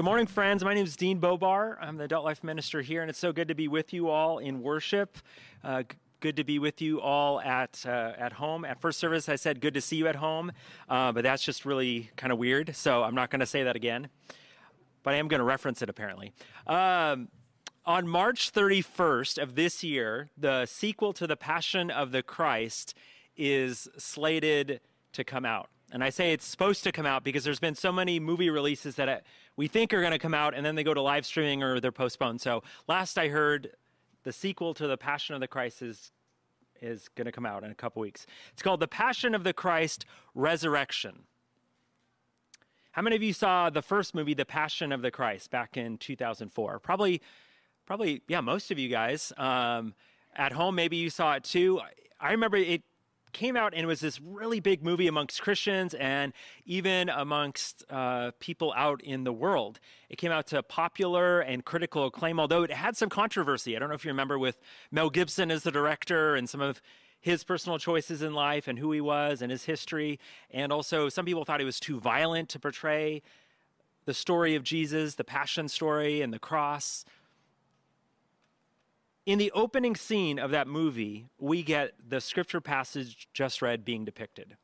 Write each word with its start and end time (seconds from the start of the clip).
Good 0.00 0.06
morning, 0.06 0.28
friends. 0.28 0.64
My 0.64 0.72
name 0.72 0.86
is 0.86 0.96
Dean 0.96 1.20
Bobar. 1.20 1.76
I'm 1.78 1.98
the 1.98 2.04
adult 2.04 2.24
life 2.24 2.42
minister 2.42 2.80
here, 2.80 3.02
and 3.02 3.10
it's 3.10 3.18
so 3.18 3.34
good 3.34 3.48
to 3.48 3.54
be 3.54 3.68
with 3.68 3.92
you 3.92 4.08
all 4.08 4.38
in 4.38 4.62
worship. 4.62 5.18
Uh, 5.62 5.82
good 6.20 6.36
to 6.36 6.42
be 6.42 6.58
with 6.58 6.80
you 6.80 7.02
all 7.02 7.38
at 7.42 7.84
uh, 7.84 8.14
at 8.16 8.32
home. 8.32 8.64
At 8.64 8.80
first 8.80 8.98
service, 8.98 9.28
I 9.28 9.36
said 9.36 9.60
good 9.60 9.74
to 9.74 9.82
see 9.82 9.96
you 9.96 10.06
at 10.06 10.16
home, 10.16 10.52
uh, 10.88 11.12
but 11.12 11.24
that's 11.24 11.44
just 11.44 11.66
really 11.66 12.08
kind 12.16 12.32
of 12.32 12.38
weird. 12.38 12.74
So 12.74 13.02
I'm 13.02 13.14
not 13.14 13.28
going 13.28 13.40
to 13.40 13.46
say 13.46 13.62
that 13.62 13.76
again, 13.76 14.08
but 15.02 15.12
I 15.12 15.18
am 15.18 15.28
going 15.28 15.40
to 15.40 15.44
reference 15.44 15.82
it 15.82 15.90
apparently. 15.90 16.32
Um, 16.66 17.28
on 17.84 18.08
March 18.08 18.54
31st 18.54 19.36
of 19.36 19.54
this 19.54 19.84
year, 19.84 20.30
the 20.34 20.64
sequel 20.64 21.12
to 21.12 21.26
The 21.26 21.36
Passion 21.36 21.90
of 21.90 22.10
the 22.10 22.22
Christ 22.22 22.94
is 23.36 23.86
slated 23.98 24.80
to 25.12 25.24
come 25.24 25.44
out. 25.44 25.68
And 25.92 26.04
I 26.04 26.10
say 26.10 26.32
it's 26.32 26.46
supposed 26.46 26.84
to 26.84 26.92
come 26.92 27.06
out 27.06 27.24
because 27.24 27.44
there's 27.44 27.58
been 27.58 27.74
so 27.74 27.90
many 27.90 28.20
movie 28.20 28.50
releases 28.50 28.94
that 28.96 29.08
uh, 29.08 29.18
we 29.60 29.68
think 29.68 29.92
are 29.92 30.00
going 30.00 30.10
to 30.10 30.18
come 30.18 30.32
out 30.32 30.54
and 30.54 30.64
then 30.64 30.74
they 30.74 30.82
go 30.82 30.94
to 30.94 31.02
live 31.02 31.26
streaming 31.26 31.62
or 31.62 31.80
they're 31.80 31.92
postponed. 31.92 32.40
So 32.40 32.62
last 32.88 33.18
I 33.18 33.28
heard, 33.28 33.72
the 34.22 34.32
sequel 34.32 34.72
to 34.72 34.86
The 34.86 34.96
Passion 34.96 35.34
of 35.34 35.42
the 35.42 35.48
Christ 35.48 35.82
is, 35.82 36.12
is 36.80 37.08
going 37.08 37.26
to 37.26 37.30
come 37.30 37.44
out 37.44 37.62
in 37.62 37.70
a 37.70 37.74
couple 37.74 38.00
weeks. 38.00 38.24
It's 38.54 38.62
called 38.62 38.80
The 38.80 38.88
Passion 38.88 39.34
of 39.34 39.44
the 39.44 39.52
Christ 39.52 40.06
Resurrection. 40.34 41.24
How 42.92 43.02
many 43.02 43.16
of 43.16 43.22
you 43.22 43.34
saw 43.34 43.68
the 43.68 43.82
first 43.82 44.14
movie, 44.14 44.32
The 44.32 44.46
Passion 44.46 44.92
of 44.92 45.02
the 45.02 45.10
Christ, 45.10 45.50
back 45.50 45.76
in 45.76 45.98
2004? 45.98 46.78
Probably, 46.78 47.20
probably, 47.84 48.22
yeah, 48.28 48.40
most 48.40 48.70
of 48.70 48.78
you 48.78 48.88
guys. 48.88 49.30
Um, 49.36 49.92
at 50.34 50.52
home, 50.52 50.74
maybe 50.74 50.96
you 50.96 51.10
saw 51.10 51.34
it 51.34 51.44
too. 51.44 51.82
I 52.18 52.30
remember 52.30 52.56
it 52.56 52.80
came 53.32 53.56
out 53.56 53.72
and 53.74 53.82
it 53.82 53.86
was 53.86 54.00
this 54.00 54.20
really 54.20 54.60
big 54.60 54.82
movie 54.82 55.06
amongst 55.06 55.42
Christians 55.42 55.94
and 55.94 56.32
even 56.64 57.08
amongst 57.08 57.84
uh, 57.90 58.32
people 58.40 58.72
out 58.76 59.02
in 59.02 59.24
the 59.24 59.32
world. 59.32 59.80
It 60.08 60.16
came 60.16 60.32
out 60.32 60.46
to 60.48 60.62
popular 60.62 61.40
and 61.40 61.64
critical 61.64 62.06
acclaim, 62.06 62.40
although 62.40 62.62
it 62.62 62.72
had 62.72 62.96
some 62.96 63.08
controversy. 63.08 63.76
I 63.76 63.78
don't 63.78 63.88
know 63.88 63.94
if 63.94 64.04
you 64.04 64.10
remember 64.10 64.38
with 64.38 64.58
Mel 64.90 65.10
Gibson 65.10 65.50
as 65.50 65.62
the 65.62 65.70
director 65.70 66.34
and 66.34 66.48
some 66.48 66.60
of 66.60 66.82
his 67.20 67.44
personal 67.44 67.78
choices 67.78 68.22
in 68.22 68.32
life 68.32 68.66
and 68.66 68.78
who 68.78 68.92
he 68.92 69.00
was 69.00 69.42
and 69.42 69.50
his 69.50 69.64
history. 69.64 70.18
And 70.50 70.72
also, 70.72 71.08
some 71.08 71.26
people 71.26 71.44
thought 71.44 71.60
he 71.60 71.66
was 71.66 71.80
too 71.80 72.00
violent 72.00 72.48
to 72.50 72.58
portray 72.58 73.22
the 74.06 74.14
story 74.14 74.54
of 74.54 74.64
Jesus, 74.64 75.14
the 75.14 75.24
passion 75.24 75.68
story, 75.68 76.22
and 76.22 76.32
the 76.32 76.38
cross 76.38 77.04
in 79.30 79.38
the 79.38 79.52
opening 79.52 79.94
scene 79.94 80.40
of 80.40 80.50
that 80.50 80.66
movie, 80.66 81.28
we 81.38 81.62
get 81.62 81.92
the 82.08 82.20
scripture 82.20 82.60
passage 82.60 83.28
just 83.32 83.62
read 83.62 83.84
being 83.84 84.04
depicted. 84.04 84.56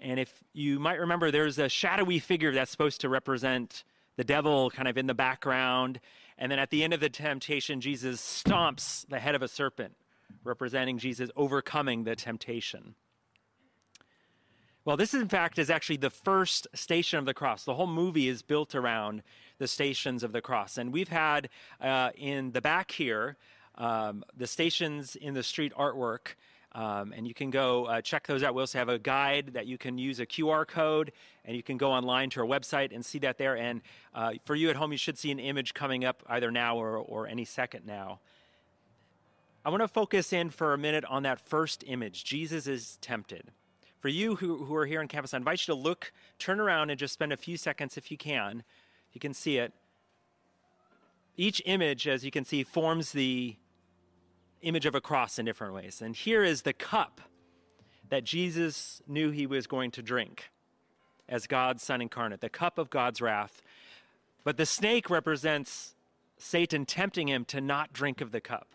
And 0.00 0.18
if 0.18 0.42
you 0.54 0.78
might 0.78 0.98
remember, 0.98 1.30
there's 1.30 1.58
a 1.58 1.68
shadowy 1.68 2.18
figure 2.18 2.52
that's 2.52 2.70
supposed 2.70 3.02
to 3.02 3.10
represent 3.10 3.84
the 4.16 4.24
devil 4.24 4.70
kind 4.70 4.88
of 4.88 4.96
in 4.96 5.06
the 5.06 5.14
background. 5.14 6.00
And 6.38 6.50
then 6.50 6.58
at 6.58 6.70
the 6.70 6.82
end 6.82 6.94
of 6.94 7.00
the 7.00 7.10
temptation, 7.10 7.82
Jesus 7.82 8.20
stomps 8.20 9.06
the 9.08 9.20
head 9.20 9.34
of 9.34 9.42
a 9.42 9.48
serpent, 9.48 9.96
representing 10.44 10.96
Jesus 10.96 11.30
overcoming 11.36 12.04
the 12.04 12.16
temptation. 12.16 12.94
Well, 14.84 14.96
this 14.96 15.14
in 15.14 15.28
fact 15.28 15.58
is 15.58 15.70
actually 15.70 15.98
the 15.98 16.10
first 16.10 16.66
station 16.74 17.18
of 17.18 17.26
the 17.26 17.34
cross. 17.34 17.64
The 17.64 17.74
whole 17.74 17.86
movie 17.86 18.28
is 18.28 18.42
built 18.42 18.74
around 18.74 19.22
the 19.62 19.68
stations 19.68 20.24
of 20.24 20.32
the 20.32 20.40
cross. 20.40 20.76
And 20.76 20.92
we've 20.92 21.08
had 21.08 21.48
uh, 21.80 22.10
in 22.16 22.50
the 22.50 22.60
back 22.60 22.90
here 22.90 23.36
um, 23.78 24.24
the 24.36 24.48
stations 24.48 25.14
in 25.14 25.34
the 25.34 25.42
street 25.44 25.72
artwork. 25.78 26.34
Um, 26.72 27.12
and 27.16 27.28
you 27.28 27.32
can 27.32 27.50
go 27.50 27.84
uh, 27.84 28.00
check 28.00 28.26
those 28.26 28.42
out. 28.42 28.56
We 28.56 28.60
also 28.60 28.78
have 28.78 28.88
a 28.88 28.98
guide 28.98 29.50
that 29.52 29.66
you 29.66 29.78
can 29.78 29.98
use 29.98 30.18
a 30.18 30.26
QR 30.26 30.66
code, 30.66 31.12
and 31.44 31.54
you 31.54 31.62
can 31.62 31.76
go 31.76 31.92
online 31.92 32.28
to 32.30 32.40
our 32.40 32.46
website 32.46 32.92
and 32.92 33.06
see 33.06 33.20
that 33.20 33.38
there. 33.38 33.56
And 33.56 33.82
uh, 34.16 34.32
for 34.44 34.56
you 34.56 34.68
at 34.68 34.74
home, 34.74 34.90
you 34.90 34.98
should 34.98 35.16
see 35.16 35.30
an 35.30 35.38
image 35.38 35.74
coming 35.74 36.04
up 36.04 36.24
either 36.28 36.50
now 36.50 36.76
or, 36.76 36.96
or 36.96 37.28
any 37.28 37.44
second 37.44 37.86
now. 37.86 38.18
I 39.64 39.70
want 39.70 39.82
to 39.82 39.86
focus 39.86 40.32
in 40.32 40.50
for 40.50 40.72
a 40.72 40.78
minute 40.78 41.04
on 41.04 41.22
that 41.22 41.38
first 41.38 41.84
image 41.86 42.24
Jesus 42.24 42.66
is 42.66 42.98
tempted. 43.00 43.52
For 44.00 44.08
you 44.08 44.34
who, 44.34 44.64
who 44.64 44.74
are 44.74 44.86
here 44.86 44.98
on 44.98 45.06
campus, 45.06 45.32
I 45.32 45.36
invite 45.36 45.68
you 45.68 45.74
to 45.74 45.80
look, 45.80 46.12
turn 46.40 46.58
around, 46.58 46.90
and 46.90 46.98
just 46.98 47.14
spend 47.14 47.32
a 47.32 47.36
few 47.36 47.56
seconds, 47.56 47.96
if 47.96 48.10
you 48.10 48.16
can, 48.16 48.64
you 49.12 49.20
can 49.20 49.34
see 49.34 49.58
it. 49.58 49.72
Each 51.36 51.62
image, 51.64 52.06
as 52.06 52.24
you 52.24 52.30
can 52.30 52.44
see, 52.44 52.62
forms 52.62 53.12
the 53.12 53.56
image 54.60 54.86
of 54.86 54.94
a 54.94 55.00
cross 55.00 55.38
in 55.38 55.46
different 55.46 55.74
ways. 55.74 56.00
And 56.02 56.14
here 56.14 56.44
is 56.44 56.62
the 56.62 56.72
cup 56.72 57.20
that 58.10 58.24
Jesus 58.24 59.02
knew 59.06 59.30
he 59.30 59.46
was 59.46 59.66
going 59.66 59.90
to 59.92 60.02
drink 60.02 60.50
as 61.28 61.46
God's 61.46 61.82
Son 61.82 62.02
incarnate, 62.02 62.40
the 62.40 62.48
cup 62.48 62.78
of 62.78 62.90
God's 62.90 63.20
wrath. 63.20 63.62
But 64.44 64.56
the 64.56 64.66
snake 64.66 65.08
represents 65.08 65.94
Satan 66.36 66.84
tempting 66.84 67.28
him 67.28 67.44
to 67.46 67.60
not 67.60 67.92
drink 67.92 68.20
of 68.20 68.32
the 68.32 68.40
cup. 68.40 68.68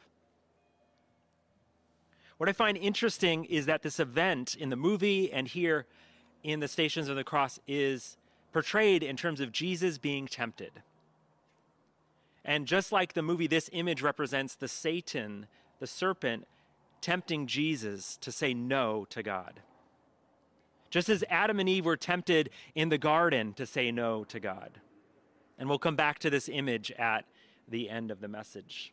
What 2.38 2.50
I 2.50 2.54
find 2.54 2.78
interesting 2.78 3.46
is 3.46 3.66
that 3.66 3.82
this 3.82 4.00
event 4.00 4.56
in 4.56 4.70
the 4.70 4.76
movie 4.76 5.32
and 5.32 5.48
here 5.48 5.86
in 6.44 6.60
the 6.60 6.68
Stations 6.68 7.10
of 7.10 7.16
the 7.16 7.24
Cross 7.24 7.60
is 7.68 8.18
portrayed 8.58 9.04
in 9.04 9.16
terms 9.16 9.40
of 9.40 9.52
Jesus 9.52 10.00
being 10.00 10.26
tempted. 10.26 10.82
And 12.44 12.66
just 12.66 12.92
like 12.92 13.14
the 13.14 13.22
movie, 13.22 13.46
this 13.46 13.70
image 13.72 14.02
represents 14.02 14.56
the 14.56 14.68
Satan, 14.68 15.46
the 15.78 15.86
serpent, 15.86 16.48
tempting 17.00 17.46
Jesus 17.46 18.18
to 18.18 18.32
say 18.32 18.56
no 18.56 19.06
to 19.12 19.22
God. 19.22 19.60
Just 20.90 21.08
as 21.08 21.24
Adam 21.30 21.60
and 21.60 21.70
Eve 21.70 21.86
were 21.86 21.96
tempted 21.96 22.50
in 22.74 22.90
the 22.90 22.98
garden 22.98 23.54
to 23.54 23.68
say 23.68 23.92
no 23.92 24.24
to 24.24 24.40
God. 24.40 24.80
And 25.60 25.70
we'll 25.70 25.78
come 25.78 25.96
back 25.96 26.18
to 26.18 26.32
this 26.32 26.50
image 26.50 26.90
at 26.94 27.26
the 27.68 27.92
end 27.92 28.10
of 28.10 28.22
the 28.22 28.28
message. 28.28 28.92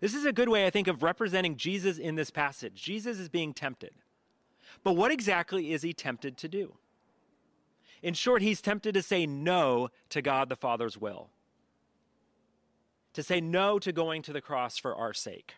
This 0.00 0.14
is 0.14 0.24
a 0.24 0.32
good 0.32 0.48
way, 0.48 0.64
I 0.66 0.70
think, 0.70 0.88
of 0.88 1.02
representing 1.02 1.58
Jesus 1.58 1.98
in 1.98 2.14
this 2.14 2.30
passage. 2.30 2.82
Jesus 2.82 3.18
is 3.18 3.28
being 3.28 3.52
tempted. 3.52 3.92
But 4.82 4.94
what 4.94 5.12
exactly 5.12 5.74
is 5.74 5.82
he 5.82 5.92
tempted 5.92 6.38
to 6.38 6.48
do? 6.48 6.76
In 8.02 8.14
short, 8.14 8.42
he's 8.42 8.60
tempted 8.60 8.94
to 8.94 9.02
say 9.02 9.26
no 9.26 9.88
to 10.08 10.20
God 10.20 10.48
the 10.48 10.56
Father's 10.56 10.98
will, 10.98 11.30
to 13.12 13.22
say 13.22 13.40
no 13.40 13.78
to 13.78 13.92
going 13.92 14.22
to 14.22 14.32
the 14.32 14.40
cross 14.40 14.76
for 14.76 14.94
our 14.94 15.14
sake. 15.14 15.54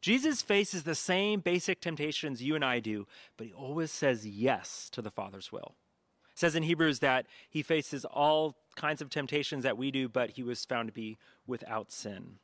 Jesus 0.00 0.42
faces 0.42 0.82
the 0.82 0.94
same 0.94 1.40
basic 1.40 1.80
temptations 1.80 2.42
you 2.42 2.54
and 2.54 2.64
I 2.64 2.80
do, 2.80 3.06
but 3.36 3.46
he 3.46 3.52
always 3.52 3.90
says 3.90 4.26
yes 4.26 4.88
to 4.90 5.02
the 5.02 5.10
Father's 5.10 5.52
will. 5.52 5.74
It 6.32 6.38
says 6.38 6.54
in 6.54 6.64
Hebrews 6.64 7.00
that 7.00 7.26
he 7.48 7.62
faces 7.62 8.04
all 8.04 8.56
kinds 8.74 9.02
of 9.02 9.10
temptations 9.10 9.64
that 9.64 9.78
we 9.78 9.90
do, 9.90 10.08
but 10.08 10.30
he 10.30 10.42
was 10.42 10.64
found 10.64 10.88
to 10.88 10.92
be 10.92 11.18
without 11.46 11.92
sin. 11.92 12.38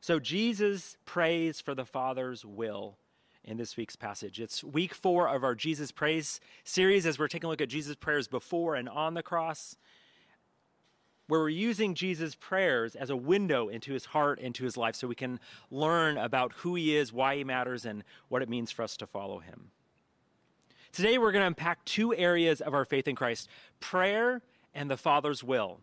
So 0.00 0.18
Jesus 0.18 0.96
prays 1.04 1.60
for 1.60 1.74
the 1.74 1.86
Father's 1.86 2.44
will 2.44 2.98
in 3.44 3.58
this 3.58 3.76
week's 3.76 3.96
passage. 3.96 4.40
It's 4.40 4.64
week 4.64 4.94
four 4.94 5.28
of 5.28 5.44
our 5.44 5.54
Jesus 5.54 5.92
Prays 5.92 6.40
series 6.64 7.04
as 7.06 7.18
we're 7.18 7.28
taking 7.28 7.46
a 7.46 7.50
look 7.50 7.60
at 7.60 7.68
Jesus' 7.68 7.96
prayers 7.96 8.26
before 8.26 8.74
and 8.74 8.88
on 8.88 9.14
the 9.14 9.22
cross, 9.22 9.76
where 11.26 11.40
we're 11.40 11.50
using 11.50 11.94
Jesus' 11.94 12.34
prayers 12.34 12.94
as 12.94 13.10
a 13.10 13.16
window 13.16 13.68
into 13.68 13.92
his 13.92 14.06
heart, 14.06 14.38
into 14.38 14.64
his 14.64 14.76
life, 14.76 14.94
so 14.94 15.06
we 15.06 15.14
can 15.14 15.40
learn 15.70 16.16
about 16.16 16.52
who 16.58 16.74
he 16.74 16.96
is, 16.96 17.12
why 17.12 17.36
he 17.36 17.44
matters, 17.44 17.84
and 17.84 18.02
what 18.28 18.42
it 18.42 18.48
means 18.48 18.70
for 18.70 18.82
us 18.82 18.96
to 18.96 19.06
follow 19.06 19.38
him. 19.38 19.70
Today, 20.92 21.18
we're 21.18 21.32
going 21.32 21.42
to 21.42 21.48
unpack 21.48 21.84
two 21.84 22.14
areas 22.14 22.60
of 22.60 22.72
our 22.72 22.84
faith 22.84 23.08
in 23.08 23.16
Christ 23.16 23.48
prayer 23.80 24.42
and 24.74 24.90
the 24.90 24.96
Father's 24.96 25.42
will, 25.42 25.80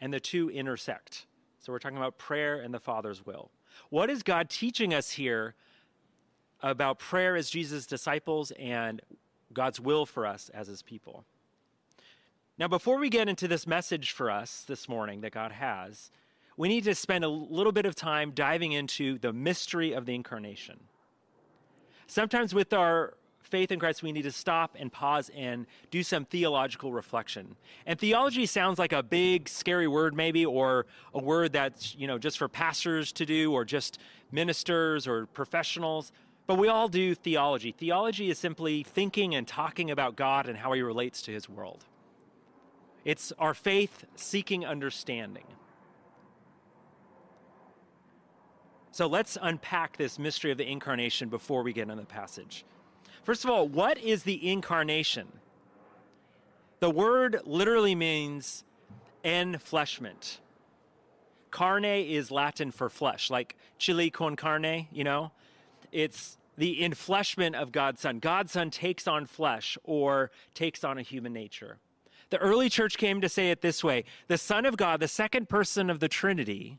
and 0.00 0.12
the 0.12 0.20
two 0.20 0.50
intersect. 0.50 1.26
So, 1.58 1.72
we're 1.72 1.78
talking 1.78 1.98
about 1.98 2.18
prayer 2.18 2.60
and 2.60 2.72
the 2.72 2.80
Father's 2.80 3.24
will. 3.24 3.50
What 3.88 4.10
is 4.10 4.22
God 4.22 4.50
teaching 4.50 4.92
us 4.92 5.12
here 5.12 5.54
about 6.62 6.98
prayer 6.98 7.36
as 7.36 7.50
Jesus' 7.50 7.86
disciples 7.86 8.52
and 8.58 9.00
God's 9.52 9.80
will 9.80 10.06
for 10.06 10.26
us 10.26 10.50
as 10.54 10.68
his 10.68 10.82
people. 10.82 11.24
Now, 12.58 12.68
before 12.68 12.98
we 12.98 13.08
get 13.08 13.28
into 13.28 13.48
this 13.48 13.66
message 13.66 14.12
for 14.12 14.30
us 14.30 14.64
this 14.66 14.88
morning 14.88 15.22
that 15.22 15.32
God 15.32 15.52
has, 15.52 16.10
we 16.56 16.68
need 16.68 16.84
to 16.84 16.94
spend 16.94 17.24
a 17.24 17.28
little 17.28 17.72
bit 17.72 17.86
of 17.86 17.94
time 17.94 18.32
diving 18.32 18.72
into 18.72 19.18
the 19.18 19.32
mystery 19.32 19.92
of 19.92 20.06
the 20.06 20.14
incarnation. 20.14 20.78
Sometimes, 22.06 22.54
with 22.54 22.72
our 22.72 23.14
faith 23.40 23.72
in 23.72 23.78
Christ, 23.78 24.02
we 24.02 24.12
need 24.12 24.22
to 24.22 24.32
stop 24.32 24.76
and 24.78 24.92
pause 24.92 25.30
and 25.36 25.66
do 25.90 26.02
some 26.02 26.24
theological 26.24 26.92
reflection. 26.92 27.56
And 27.86 27.98
theology 27.98 28.46
sounds 28.46 28.78
like 28.78 28.92
a 28.92 29.02
big, 29.02 29.48
scary 29.48 29.88
word, 29.88 30.14
maybe, 30.14 30.44
or 30.44 30.86
a 31.14 31.18
word 31.20 31.52
that's, 31.52 31.94
you 31.94 32.06
know, 32.06 32.18
just 32.18 32.38
for 32.38 32.48
pastors 32.48 33.12
to 33.12 33.26
do 33.26 33.52
or 33.52 33.64
just 33.64 33.98
ministers 34.30 35.06
or 35.06 35.26
professionals. 35.26 36.12
But 36.46 36.58
we 36.58 36.68
all 36.68 36.88
do 36.88 37.14
theology. 37.14 37.72
Theology 37.72 38.30
is 38.30 38.38
simply 38.38 38.82
thinking 38.82 39.34
and 39.34 39.46
talking 39.46 39.90
about 39.90 40.16
God 40.16 40.48
and 40.48 40.58
how 40.58 40.72
he 40.72 40.82
relates 40.82 41.22
to 41.22 41.32
his 41.32 41.48
world. 41.48 41.84
It's 43.04 43.32
our 43.38 43.54
faith 43.54 44.04
seeking 44.16 44.64
understanding. 44.64 45.44
So 48.90 49.06
let's 49.06 49.38
unpack 49.40 49.96
this 49.96 50.18
mystery 50.18 50.50
of 50.50 50.58
the 50.58 50.70
incarnation 50.70 51.28
before 51.28 51.62
we 51.62 51.72
get 51.72 51.82
into 51.82 51.96
the 51.96 52.04
passage. 52.04 52.64
First 53.24 53.44
of 53.44 53.50
all, 53.50 53.66
what 53.66 53.96
is 53.98 54.24
the 54.24 54.50
incarnation? 54.50 55.28
The 56.80 56.90
word 56.90 57.40
literally 57.44 57.94
means 57.94 58.64
enfleshment. 59.24 60.38
Carne 61.50 61.84
is 61.84 62.30
Latin 62.30 62.70
for 62.70 62.90
flesh, 62.90 63.30
like 63.30 63.56
chili 63.78 64.10
con 64.10 64.36
carne, 64.36 64.88
you 64.92 65.04
know? 65.04 65.32
It's 65.92 66.38
the 66.56 66.80
enfleshment 66.80 67.54
of 67.54 67.70
God's 67.70 68.00
Son. 68.00 68.18
God's 68.18 68.52
Son 68.52 68.70
takes 68.70 69.06
on 69.06 69.26
flesh 69.26 69.78
or 69.84 70.30
takes 70.54 70.82
on 70.82 70.98
a 70.98 71.02
human 71.02 71.32
nature. 71.32 71.78
The 72.30 72.38
early 72.38 72.70
church 72.70 72.96
came 72.96 73.20
to 73.20 73.28
say 73.28 73.50
it 73.50 73.60
this 73.60 73.84
way 73.84 74.04
the 74.26 74.38
Son 74.38 74.64
of 74.64 74.76
God, 74.76 75.00
the 75.00 75.08
second 75.08 75.48
person 75.48 75.90
of 75.90 76.00
the 76.00 76.08
Trinity, 76.08 76.78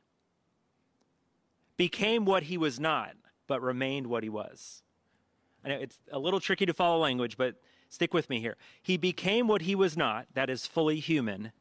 became 1.77 2.25
what 2.25 2.43
he 2.43 2.57
was 2.57 2.79
not, 2.79 3.13
but 3.47 3.61
remained 3.61 4.07
what 4.07 4.23
he 4.23 4.29
was. 4.29 4.81
I 5.63 5.69
know 5.69 5.75
it's 5.75 5.99
a 6.11 6.19
little 6.19 6.39
tricky 6.39 6.65
to 6.65 6.73
follow 6.73 6.99
language, 6.99 7.37
but 7.37 7.55
stick 7.89 8.13
with 8.13 8.29
me 8.29 8.39
here. 8.39 8.57
He 8.81 8.97
became 8.97 9.47
what 9.47 9.61
he 9.61 9.75
was 9.75 9.95
not, 9.95 10.27
that 10.33 10.49
is, 10.49 10.65
fully 10.65 10.99
human, 10.99 11.51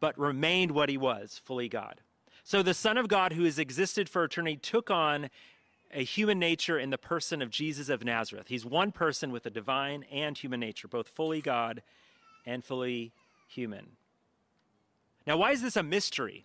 but 0.00 0.18
remained 0.18 0.70
what 0.70 0.88
he 0.88 0.96
was, 0.96 1.40
fully 1.44 1.68
God. 1.68 2.00
So 2.44 2.62
the 2.62 2.74
Son 2.74 2.96
of 2.96 3.08
God, 3.08 3.34
who 3.34 3.44
has 3.44 3.58
existed 3.58 4.08
for 4.08 4.24
eternity, 4.24 4.56
took 4.56 4.90
on 4.90 5.28
a 5.92 6.04
human 6.04 6.38
nature 6.38 6.78
in 6.78 6.90
the 6.90 6.98
person 6.98 7.42
of 7.42 7.50
Jesus 7.50 7.88
of 7.88 8.04
Nazareth. 8.04 8.48
He's 8.48 8.64
one 8.64 8.92
person 8.92 9.32
with 9.32 9.46
a 9.46 9.50
divine 9.50 10.04
and 10.10 10.36
human 10.36 10.60
nature, 10.60 10.88
both 10.88 11.08
fully 11.08 11.40
God 11.40 11.82
and 12.46 12.64
fully 12.64 13.12
human. 13.48 13.88
Now, 15.26 15.36
why 15.36 15.52
is 15.52 15.62
this 15.62 15.76
a 15.76 15.82
mystery? 15.82 16.44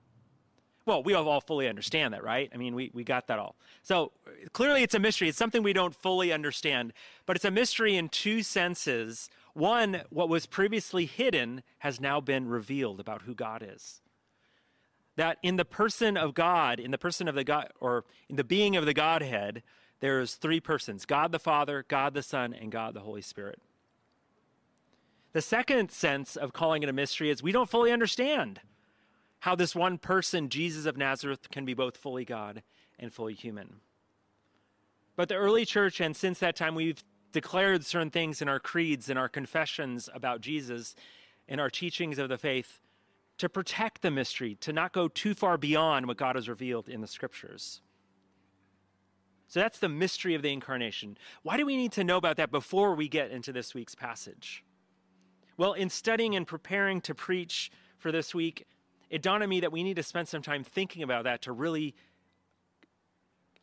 Well, 0.85 1.03
we 1.03 1.13
all 1.13 1.41
fully 1.41 1.67
understand 1.67 2.13
that, 2.13 2.23
right? 2.23 2.49
I 2.53 2.57
mean, 2.57 2.73
we, 2.73 2.91
we 2.93 3.03
got 3.03 3.27
that 3.27 3.39
all. 3.39 3.55
So 3.83 4.11
clearly 4.53 4.83
it's 4.83 4.93
a 4.93 4.99
mystery. 4.99 5.27
It's 5.27 5.37
something 5.37 5.61
we 5.61 5.73
don't 5.73 5.95
fully 5.95 6.31
understand, 6.31 6.93
but 7.25 7.35
it's 7.35 7.45
a 7.45 7.51
mystery 7.51 7.97
in 7.97 8.07
two 8.09 8.41
senses. 8.41 9.29
One, 9.53 10.03
what 10.09 10.29
was 10.29 10.45
previously 10.45 11.05
hidden 11.05 11.63
has 11.79 11.99
now 11.99 12.21
been 12.21 12.47
revealed 12.47 12.99
about 12.99 13.23
who 13.23 13.33
God 13.33 13.67
is. 13.67 14.01
That 15.17 15.37
in 15.43 15.57
the 15.57 15.65
person 15.65 16.15
of 16.15 16.33
God, 16.33 16.79
in 16.79 16.91
the 16.91 16.97
person 16.97 17.27
of 17.27 17.35
the 17.35 17.43
God, 17.43 17.69
or 17.79 18.05
in 18.29 18.37
the 18.37 18.43
being 18.43 18.75
of 18.75 18.85
the 18.85 18.93
Godhead, 18.93 19.61
there's 19.99 20.35
three 20.35 20.59
persons 20.59 21.05
God 21.05 21.31
the 21.31 21.39
Father, 21.39 21.85
God 21.87 22.13
the 22.13 22.23
Son, 22.23 22.53
and 22.53 22.71
God 22.71 22.93
the 22.93 23.01
Holy 23.01 23.21
Spirit. 23.21 23.59
The 25.33 25.41
second 25.41 25.91
sense 25.91 26.35
of 26.35 26.53
calling 26.53 26.83
it 26.83 26.89
a 26.89 26.93
mystery 26.93 27.29
is 27.29 27.43
we 27.43 27.51
don't 27.51 27.69
fully 27.69 27.91
understand 27.91 28.61
how 29.41 29.55
this 29.55 29.75
one 29.75 29.97
person, 29.97 30.49
Jesus 30.49 30.85
of 30.85 30.97
Nazareth, 30.97 31.49
can 31.51 31.65
be 31.65 31.73
both 31.73 31.97
fully 31.97 32.25
God 32.25 32.63
and 32.97 33.13
fully 33.13 33.33
human. 33.33 33.81
But 35.15 35.29
the 35.29 35.35
early 35.35 35.65
church, 35.65 35.99
and 35.99 36.15
since 36.15 36.39
that 36.39 36.55
time, 36.55 36.75
we've 36.75 37.03
declared 37.31 37.85
certain 37.85 38.09
things 38.09 38.41
in 38.41 38.47
our 38.47 38.59
creeds 38.59 39.09
and 39.09 39.19
our 39.19 39.29
confessions 39.29 40.09
about 40.13 40.41
Jesus 40.41 40.95
and 41.47 41.61
our 41.61 41.69
teachings 41.69 42.19
of 42.19 42.29
the 42.29 42.37
faith 42.37 42.79
to 43.37 43.49
protect 43.49 44.01
the 44.01 44.11
mystery, 44.11 44.55
to 44.61 44.73
not 44.73 44.93
go 44.93 45.07
too 45.07 45.33
far 45.33 45.57
beyond 45.57 46.07
what 46.07 46.17
God 46.17 46.35
has 46.35 46.49
revealed 46.49 46.89
in 46.89 47.01
the 47.01 47.07
scriptures. 47.07 47.81
So 49.47 49.59
that's 49.59 49.79
the 49.79 49.89
mystery 49.89 50.35
of 50.35 50.41
the 50.41 50.51
incarnation. 50.51 51.17
Why 51.43 51.55
do 51.57 51.65
we 51.65 51.77
need 51.77 51.93
to 51.93 52.03
know 52.03 52.17
about 52.17 52.37
that 52.37 52.51
before 52.51 52.95
we 52.95 53.07
get 53.07 53.31
into 53.31 53.53
this 53.53 53.73
week's 53.73 53.95
passage? 53.95 54.63
Well, 55.55 55.73
in 55.73 55.89
studying 55.89 56.35
and 56.35 56.45
preparing 56.45 56.99
to 57.01 57.15
preach 57.15 57.71
for 57.97 58.11
this 58.11 58.35
week, 58.35 58.67
it 59.09 59.21
dawned 59.21 59.43
on 59.43 59.49
me 59.49 59.61
that 59.61 59.71
we 59.71 59.83
need 59.83 59.95
to 59.95 60.03
spend 60.03 60.27
some 60.27 60.41
time 60.41 60.63
thinking 60.63 61.01
about 61.01 61.23
that 61.23 61.41
to 61.43 61.51
really 61.51 61.95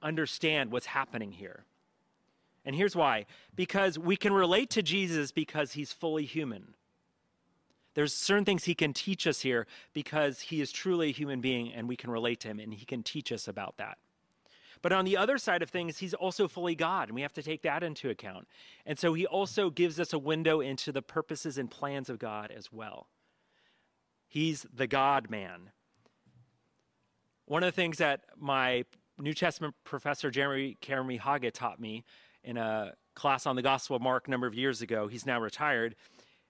understand 0.03 0.73
what's 0.73 0.87
happening 0.87 1.33
here. 1.33 1.65
And 2.65 2.75
here's 2.75 2.97
why 2.97 3.27
because 3.55 3.99
we 3.99 4.17
can 4.17 4.33
relate 4.33 4.71
to 4.71 4.83
Jesus 4.83 5.33
because 5.33 5.73
he's 5.73 5.93
fully 5.93 6.25
human. 6.25 6.75
There's 7.95 8.13
certain 8.13 8.45
things 8.45 8.65
he 8.65 8.75
can 8.75 8.93
teach 8.93 9.27
us 9.27 9.41
here 9.41 9.67
because 9.93 10.41
he 10.41 10.61
is 10.61 10.73
truly 10.73 11.11
a 11.11 11.13
human 11.13 11.41
being 11.41 11.73
and 11.73 11.89
we 11.89 11.97
can 11.97 12.11
relate 12.11 12.41
to 12.41 12.49
him 12.49 12.59
and 12.59 12.75
he 12.75 12.85
can 12.85 13.03
teach 13.03 13.31
us 13.33 13.49
about 13.49 13.77
that. 13.79 13.99
But 14.83 14.93
on 14.93 15.07
the 15.07 15.17
other 15.17 15.39
side 15.39 15.63
of 15.63 15.71
things, 15.71 15.97
he's 15.99 16.13
also 16.13 16.47
fully 16.47 16.75
God, 16.75 17.09
and 17.09 17.15
we 17.15 17.23
have 17.23 17.33
to 17.33 17.43
take 17.43 17.63
that 17.63 17.83
into 17.83 18.11
account. 18.11 18.47
And 18.85 18.99
so 18.99 19.15
he 19.15 19.27
also 19.27 19.71
gives 19.71 19.99
us 19.99 20.13
a 20.13 20.19
window 20.19 20.61
into 20.61 20.93
the 20.93 21.01
purposes 21.01 21.57
and 21.57 21.71
plans 21.71 22.11
of 22.11 22.19
God 22.19 22.51
as 22.51 22.71
well. 22.71 23.07
He's 24.29 24.67
the 24.75 24.87
God 24.87 25.31
man. 25.31 25.71
One 27.47 27.63
of 27.63 27.69
the 27.69 27.77
things 27.77 27.97
that 27.97 28.25
my 28.39 28.85
New 29.19 29.33
Testament 29.33 29.75
professor, 29.85 30.31
Jeremy 30.31 30.77
Carey 30.83 31.17
Hage, 31.17 31.53
taught 31.55 31.81
me 31.81 32.05
in 32.43 32.59
a 32.59 32.93
class 33.15 33.47
on 33.47 33.57
the 33.57 33.63
Gospel 33.63 33.97
of 33.97 34.03
Mark 34.03 34.29
a 34.29 34.31
number 34.31 34.47
of 34.47 34.55
years 34.55 34.83
ago, 34.83 35.07
he's 35.07 35.25
now 35.25 35.41
retired, 35.41 35.95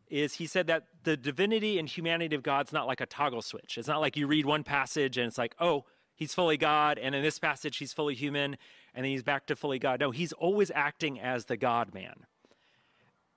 is 0.09 0.35
he 0.35 0.47
said 0.47 0.67
that 0.67 0.85
the 1.03 1.17
divinity 1.17 1.79
and 1.79 1.89
humanity 1.89 2.37
of 2.37 2.43
God's 2.43 2.73
not 2.73 2.87
like 2.87 3.01
a 3.01 3.07
toggle 3.07 3.43
switch. 3.43 3.79
It's 3.79 3.89
not 3.89 4.01
like 4.01 4.17
you 4.17 4.27
read 4.27 4.47
one 4.47 4.65
passage 4.65 5.19
and 5.19 5.27
it's 5.27 5.39
like, 5.39 5.55
oh, 5.59 5.85
he's 6.15 6.35
fully 6.35 6.57
God, 6.57 6.99
and 6.99 7.15
in 7.15 7.23
this 7.23 7.39
passage, 7.39 7.79
he's 7.79 7.93
fully 7.93 8.15
human, 8.15 8.57
and 8.95 9.05
then 9.05 9.11
he's 9.11 9.23
back 9.23 9.47
to 9.47 9.57
fully 9.57 9.79
God. 9.79 10.01
No, 10.01 10.11
he's 10.13 10.33
always 10.33 10.71
acting 10.75 11.19
as 11.19 11.47
the 11.47 11.57
God 11.57 11.93
man. 11.93 12.27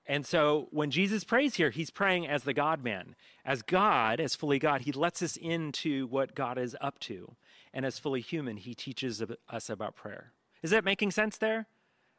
And 0.05 0.25
so 0.25 0.67
when 0.71 0.89
Jesus 0.89 1.23
prays 1.23 1.55
here, 1.55 1.69
he's 1.69 1.89
praying 1.89 2.27
as 2.27 2.43
the 2.43 2.53
God 2.53 2.83
man. 2.83 3.15
As 3.43 3.61
God, 3.61 4.19
as 4.19 4.35
fully 4.35 4.59
God, 4.59 4.81
he 4.81 4.91
lets 4.91 5.21
us 5.21 5.35
into 5.35 6.07
what 6.07 6.33
God 6.33 6.57
is 6.57 6.77
up 6.79 6.99
to. 7.01 7.35
And 7.73 7.85
as 7.85 7.99
fully 7.99 8.21
human, 8.21 8.57
he 8.57 8.73
teaches 8.73 9.21
us 9.49 9.69
about 9.69 9.95
prayer. 9.95 10.31
Is 10.63 10.71
that 10.71 10.85
making 10.85 11.11
sense 11.11 11.37
there? 11.37 11.67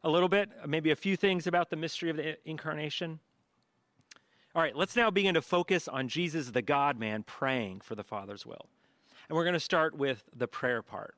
A 0.04 0.10
little 0.10 0.28
bit? 0.28 0.50
Maybe 0.66 0.90
a 0.90 0.96
few 0.96 1.16
things 1.16 1.46
about 1.46 1.70
the 1.70 1.76
mystery 1.76 2.10
of 2.10 2.16
the 2.16 2.36
incarnation? 2.44 3.20
All 4.58 4.64
right, 4.64 4.74
let's 4.74 4.96
now 4.96 5.08
begin 5.08 5.34
to 5.34 5.40
focus 5.40 5.86
on 5.86 6.08
Jesus, 6.08 6.50
the 6.50 6.62
God 6.62 6.98
man, 6.98 7.22
praying 7.22 7.80
for 7.80 7.94
the 7.94 8.02
Father's 8.02 8.44
will. 8.44 8.66
And 9.28 9.36
we're 9.36 9.44
going 9.44 9.54
to 9.54 9.60
start 9.60 9.96
with 9.96 10.24
the 10.36 10.48
prayer 10.48 10.82
part. 10.82 11.14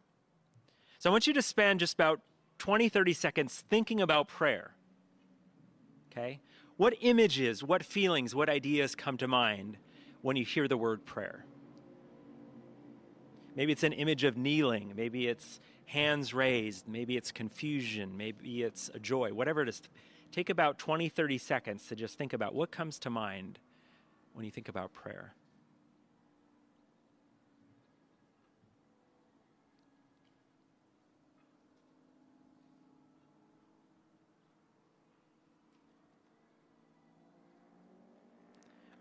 So 0.99 1.09
I 1.09 1.12
want 1.12 1.26
you 1.26 1.33
to 1.33 1.41
spend 1.41 1.81
just 1.81 1.95
about 1.95 2.21
20, 2.59 2.91
30 2.91 3.15
seconds 3.15 3.65
thinking 3.71 4.03
about 4.03 4.29
prayer. 4.29 4.75
Okay? 6.12 6.43
What 6.76 6.93
images, 7.00 7.65
what 7.65 7.83
feelings, 7.83 8.35
what 8.35 8.50
ideas 8.50 8.95
come 8.95 9.17
to 9.17 9.26
mind 9.26 9.79
when 10.21 10.37
you 10.37 10.45
hear 10.45 10.69
the 10.69 10.76
word 10.76 11.07
prayer? 11.07 11.47
Maybe 13.57 13.73
it's 13.73 13.85
an 13.85 13.95
image 13.95 14.23
of 14.23 14.37
kneeling. 14.37 14.93
Maybe 14.95 15.29
it's 15.29 15.61
hands 15.87 16.35
raised. 16.35 16.87
Maybe 16.87 17.17
it's 17.17 17.33
confusion. 17.33 18.19
Maybe 18.19 18.65
it's 18.65 18.91
a 18.93 18.99
joy. 18.99 19.33
Whatever 19.33 19.62
it 19.62 19.71
is, 19.71 19.81
take 20.33 20.51
about 20.51 20.79
20, 20.79 21.09
30 21.09 21.39
seconds 21.39 21.87
to 21.87 21.97
just 21.97 22.17
think 22.17 22.33
about 22.33 22.55
what 22.55 22.71
comes 22.71 22.99
to 23.01 23.11
mind 23.11 23.59
when 24.33 24.45
you 24.45 24.51
think 24.51 24.69
about 24.69 24.93
prayer. 24.93 25.35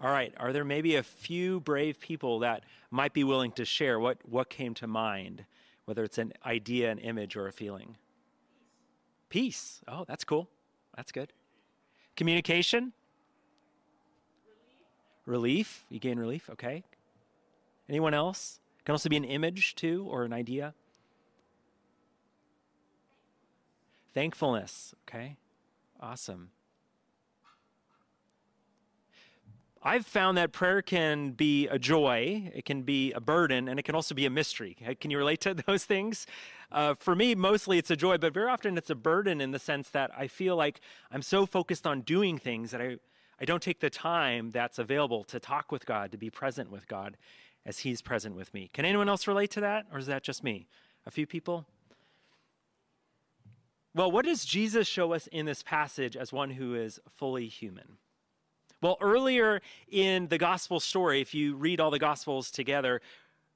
All 0.01 0.09
right, 0.09 0.33
are 0.38 0.53
there 0.53 0.63
maybe 0.63 0.95
a 0.95 1.03
few 1.03 1.59
brave 1.59 2.00
people 2.00 2.39
that 2.39 2.63
might 2.89 3.13
be 3.13 3.25
willing 3.25 3.51
to 3.53 3.65
share 3.65 4.00
what, 4.00 4.17
what 4.24 4.50
came 4.50 4.74
to 4.75 4.88
mind, 4.88 5.43
whether 5.83 6.05
it's 6.05 6.17
an 6.17 6.31
idea, 6.45 6.89
an 6.89 7.00
image, 7.00 7.36
or 7.36 7.48
a 7.48 7.51
feeling? 7.51 7.98
Peace. 9.27 9.81
Oh, 9.89 10.05
that's 10.07 10.24
cool. 10.24 10.50
That's 10.99 11.13
good. 11.13 11.31
Communication? 12.17 12.91
Relief. 15.25 15.85
relief. 15.85 15.85
You 15.87 15.97
gain 15.97 16.19
relief. 16.19 16.49
Okay. 16.49 16.83
Anyone 17.87 18.13
else? 18.13 18.59
Can 18.83 18.91
also 18.91 19.07
be 19.07 19.15
an 19.15 19.23
image 19.23 19.75
too, 19.75 20.05
or 20.09 20.25
an 20.25 20.33
idea. 20.33 20.73
Thankfulness. 24.13 24.93
Okay. 25.07 25.37
Awesome. 26.01 26.49
I've 29.81 30.05
found 30.05 30.38
that 30.38 30.51
prayer 30.51 30.81
can 30.81 31.31
be 31.31 31.67
a 31.67 31.79
joy, 31.79 32.51
it 32.53 32.65
can 32.65 32.81
be 32.81 33.13
a 33.13 33.21
burden, 33.21 33.69
and 33.69 33.79
it 33.79 33.83
can 33.83 33.95
also 33.95 34.13
be 34.13 34.25
a 34.25 34.29
mystery. 34.29 34.75
Can 35.00 35.09
you 35.09 35.17
relate 35.17 35.39
to 35.41 35.53
those 35.67 35.86
things? 35.86 36.27
Uh, 36.69 36.95
for 36.95 37.15
me, 37.15 37.33
mostly 37.33 37.77
it's 37.77 37.89
a 37.89 37.95
joy, 37.95 38.17
but 38.17 38.33
very 38.33 38.50
often 38.50 38.77
it's 38.77 38.89
a 38.89 38.95
burden 38.95 39.39
in 39.39 39.51
the 39.51 39.59
sense 39.59 39.89
that 39.91 40.12
I 40.17 40.27
feel 40.27 40.57
like 40.57 40.81
I'm 41.12 41.21
so 41.21 41.45
focused 41.45 41.88
on 41.88 42.01
doing 42.01 42.38
things 42.38 42.71
that 42.71 42.81
I, 42.81 42.98
I 43.39 43.45
don't 43.45 43.63
take 43.63 43.79
the 43.79 43.89
time 43.89 44.51
that's 44.51 44.79
available 44.79 45.24
to 45.25 45.39
talk 45.39 45.71
with 45.71 45.86
God, 45.86 46.12
to 46.12 46.17
be 46.17 46.29
present 46.29 46.69
with 46.69 46.88
God 46.88 47.15
as 47.65 47.79
He's 47.79 48.01
present 48.01 48.36
with 48.36 48.53
me. 48.53 48.69
Can 48.74 48.83
anyone 48.83 49.07
else 49.07 49.27
relate 49.27 49.51
to 49.51 49.62
that, 49.62 49.86
or 49.93 49.98
is 49.98 50.07
that 50.07 50.24
just 50.24 50.43
me? 50.43 50.67
A 51.05 51.12
few 51.12 51.25
people? 51.25 51.65
Well, 53.95 54.12
what 54.12 54.25
does 54.25 54.43
Jesus 54.43 54.88
show 54.88 55.13
us 55.13 55.27
in 55.27 55.45
this 55.45 55.63
passage 55.63 56.17
as 56.17 56.33
one 56.33 56.51
who 56.51 56.75
is 56.75 57.00
fully 57.09 57.48
human? 57.48 57.98
Well, 58.81 58.98
earlier 59.01 59.62
in 59.89 60.27
the 60.27 60.38
gospel 60.38 60.79
story, 60.79 61.21
if 61.21 61.33
you 61.33 61.55
read 61.55 61.81
all 61.81 61.91
the 61.91 62.00
gospels 62.00 62.50
together, 62.50 63.01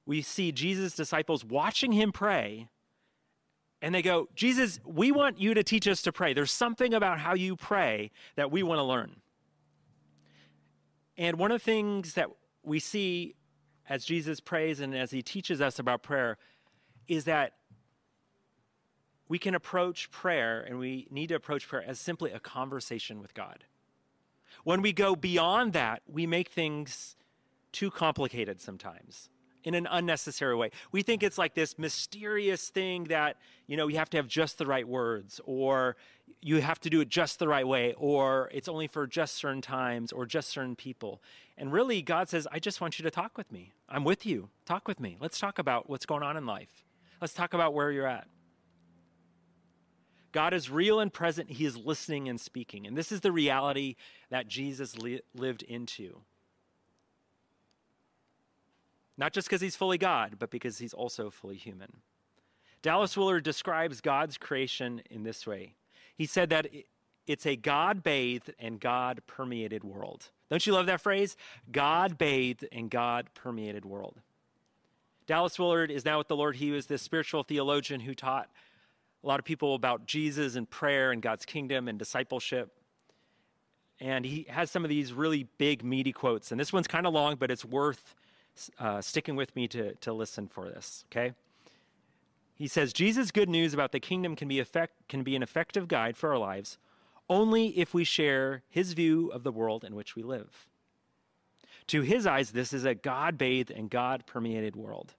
we 0.06 0.20
see 0.20 0.52
Jesus' 0.52 0.94
disciples 0.94 1.44
watching 1.44 1.92
him 1.92 2.12
pray. 2.12 2.68
And 3.80 3.94
they 3.94 4.02
go, 4.02 4.28
Jesus, 4.34 4.80
we 4.84 5.12
want 5.12 5.40
you 5.40 5.54
to 5.54 5.62
teach 5.62 5.88
us 5.88 6.02
to 6.02 6.12
pray. 6.12 6.34
There's 6.34 6.50
something 6.50 6.92
about 6.94 7.18
how 7.18 7.34
you 7.34 7.56
pray 7.56 8.10
that 8.36 8.50
we 8.50 8.62
want 8.62 8.78
to 8.78 8.82
learn. 8.82 9.16
And 11.16 11.38
one 11.38 11.52
of 11.52 11.60
the 11.60 11.64
things 11.64 12.14
that 12.14 12.28
we 12.62 12.78
see 12.78 13.34
as 13.88 14.04
Jesus 14.04 14.40
prays 14.40 14.80
and 14.80 14.94
as 14.94 15.10
he 15.10 15.22
teaches 15.22 15.60
us 15.60 15.78
about 15.78 16.02
prayer 16.02 16.38
is 17.08 17.24
that 17.24 17.52
we 19.28 19.38
can 19.38 19.54
approach 19.54 20.10
prayer 20.10 20.62
and 20.62 20.78
we 20.78 21.06
need 21.10 21.28
to 21.28 21.34
approach 21.34 21.68
prayer 21.68 21.84
as 21.86 21.98
simply 21.98 22.30
a 22.30 22.40
conversation 22.40 23.20
with 23.20 23.34
God. 23.34 23.64
When 24.64 24.82
we 24.82 24.92
go 24.92 25.14
beyond 25.14 25.72
that, 25.74 26.02
we 26.06 26.26
make 26.26 26.48
things 26.48 27.16
too 27.72 27.90
complicated 27.90 28.60
sometimes 28.60 29.28
in 29.62 29.74
an 29.74 29.88
unnecessary 29.90 30.54
way. 30.54 30.70
We 30.92 31.02
think 31.02 31.22
it's 31.22 31.38
like 31.38 31.54
this 31.54 31.78
mysterious 31.78 32.68
thing 32.68 33.04
that, 33.04 33.36
you 33.66 33.76
know, 33.76 33.88
you 33.88 33.96
have 33.96 34.10
to 34.10 34.18
have 34.18 34.28
just 34.28 34.58
the 34.58 34.66
right 34.66 34.86
words 34.86 35.40
or 35.44 35.96
you 36.40 36.60
have 36.60 36.78
to 36.80 36.90
do 36.90 37.00
it 37.00 37.08
just 37.08 37.38
the 37.38 37.48
right 37.48 37.66
way 37.66 37.94
or 37.96 38.50
it's 38.52 38.68
only 38.68 38.86
for 38.86 39.06
just 39.06 39.34
certain 39.36 39.62
times 39.62 40.12
or 40.12 40.26
just 40.26 40.50
certain 40.50 40.76
people. 40.76 41.22
And 41.56 41.72
really, 41.72 42.02
God 42.02 42.28
says, 42.28 42.46
I 42.52 42.58
just 42.58 42.80
want 42.80 42.98
you 42.98 43.02
to 43.04 43.10
talk 43.10 43.38
with 43.38 43.50
me. 43.50 43.72
I'm 43.88 44.04
with 44.04 44.26
you. 44.26 44.50
Talk 44.66 44.86
with 44.86 45.00
me. 45.00 45.16
Let's 45.18 45.38
talk 45.38 45.58
about 45.58 45.88
what's 45.88 46.06
going 46.06 46.22
on 46.22 46.36
in 46.36 46.44
life. 46.46 46.84
Let's 47.20 47.32
talk 47.32 47.54
about 47.54 47.72
where 47.72 47.90
you're 47.90 48.06
at. 48.06 48.28
God 50.34 50.52
is 50.52 50.68
real 50.68 50.98
and 50.98 51.12
present. 51.12 51.48
He 51.48 51.64
is 51.64 51.76
listening 51.76 52.28
and 52.28 52.40
speaking. 52.40 52.88
And 52.88 52.96
this 52.96 53.12
is 53.12 53.20
the 53.20 53.30
reality 53.30 53.94
that 54.30 54.48
Jesus 54.48 54.98
li- 54.98 55.20
lived 55.32 55.62
into. 55.62 56.22
Not 59.16 59.32
just 59.32 59.46
because 59.46 59.60
he's 59.60 59.76
fully 59.76 59.96
God, 59.96 60.34
but 60.40 60.50
because 60.50 60.78
he's 60.78 60.92
also 60.92 61.30
fully 61.30 61.54
human. 61.54 61.98
Dallas 62.82 63.16
Willard 63.16 63.44
describes 63.44 64.00
God's 64.00 64.36
creation 64.36 65.02
in 65.08 65.22
this 65.22 65.46
way. 65.46 65.74
He 66.16 66.26
said 66.26 66.50
that 66.50 66.66
it's 67.28 67.46
a 67.46 67.54
God 67.54 68.02
bathed 68.02 68.52
and 68.58 68.80
God 68.80 69.22
permeated 69.28 69.84
world. 69.84 70.30
Don't 70.50 70.66
you 70.66 70.72
love 70.72 70.86
that 70.86 71.00
phrase? 71.00 71.36
God 71.70 72.18
bathed 72.18 72.66
and 72.72 72.90
God 72.90 73.28
permeated 73.34 73.84
world. 73.84 74.20
Dallas 75.28 75.60
Willard 75.60 75.92
is 75.92 76.04
now 76.04 76.18
with 76.18 76.26
the 76.26 76.36
Lord. 76.36 76.56
He 76.56 76.72
was 76.72 76.86
this 76.86 77.02
spiritual 77.02 77.44
theologian 77.44 78.00
who 78.00 78.14
taught 78.14 78.50
a 79.24 79.26
lot 79.26 79.38
of 79.40 79.44
people 79.44 79.74
about 79.74 80.06
Jesus 80.06 80.54
and 80.54 80.68
prayer 80.68 81.10
and 81.10 81.22
God's 81.22 81.46
kingdom 81.46 81.88
and 81.88 81.98
discipleship. 81.98 82.70
And 83.98 84.26
he 84.26 84.46
has 84.50 84.70
some 84.70 84.84
of 84.84 84.90
these 84.90 85.12
really 85.12 85.48
big, 85.56 85.82
meaty 85.82 86.12
quotes. 86.12 86.50
And 86.50 86.60
this 86.60 86.72
one's 86.72 86.86
kind 86.86 87.06
of 87.06 87.14
long, 87.14 87.36
but 87.36 87.50
it's 87.50 87.64
worth 87.64 88.14
uh, 88.78 89.00
sticking 89.00 89.34
with 89.34 89.54
me 89.56 89.66
to, 89.68 89.94
to 89.94 90.12
listen 90.12 90.46
for 90.46 90.68
this, 90.68 91.04
okay? 91.10 91.32
He 92.54 92.68
says, 92.68 92.92
Jesus' 92.92 93.30
good 93.30 93.48
news 93.48 93.72
about 93.74 93.92
the 93.92 94.00
kingdom 94.00 94.36
can 94.36 94.46
be, 94.46 94.60
effect, 94.60 94.92
can 95.08 95.22
be 95.22 95.34
an 95.34 95.42
effective 95.42 95.88
guide 95.88 96.16
for 96.16 96.32
our 96.32 96.38
lives 96.38 96.78
only 97.28 97.68
if 97.78 97.94
we 97.94 98.04
share 98.04 98.62
his 98.68 98.92
view 98.92 99.28
of 99.28 99.42
the 99.42 99.52
world 99.52 99.82
in 99.82 99.94
which 99.94 100.14
we 100.14 100.22
live. 100.22 100.66
To 101.88 102.02
his 102.02 102.26
eyes, 102.26 102.50
this 102.50 102.72
is 102.72 102.84
a 102.84 102.94
God 102.94 103.38
bathed 103.38 103.70
and 103.70 103.90
God 103.90 104.26
permeated 104.26 104.76
world. 104.76 105.14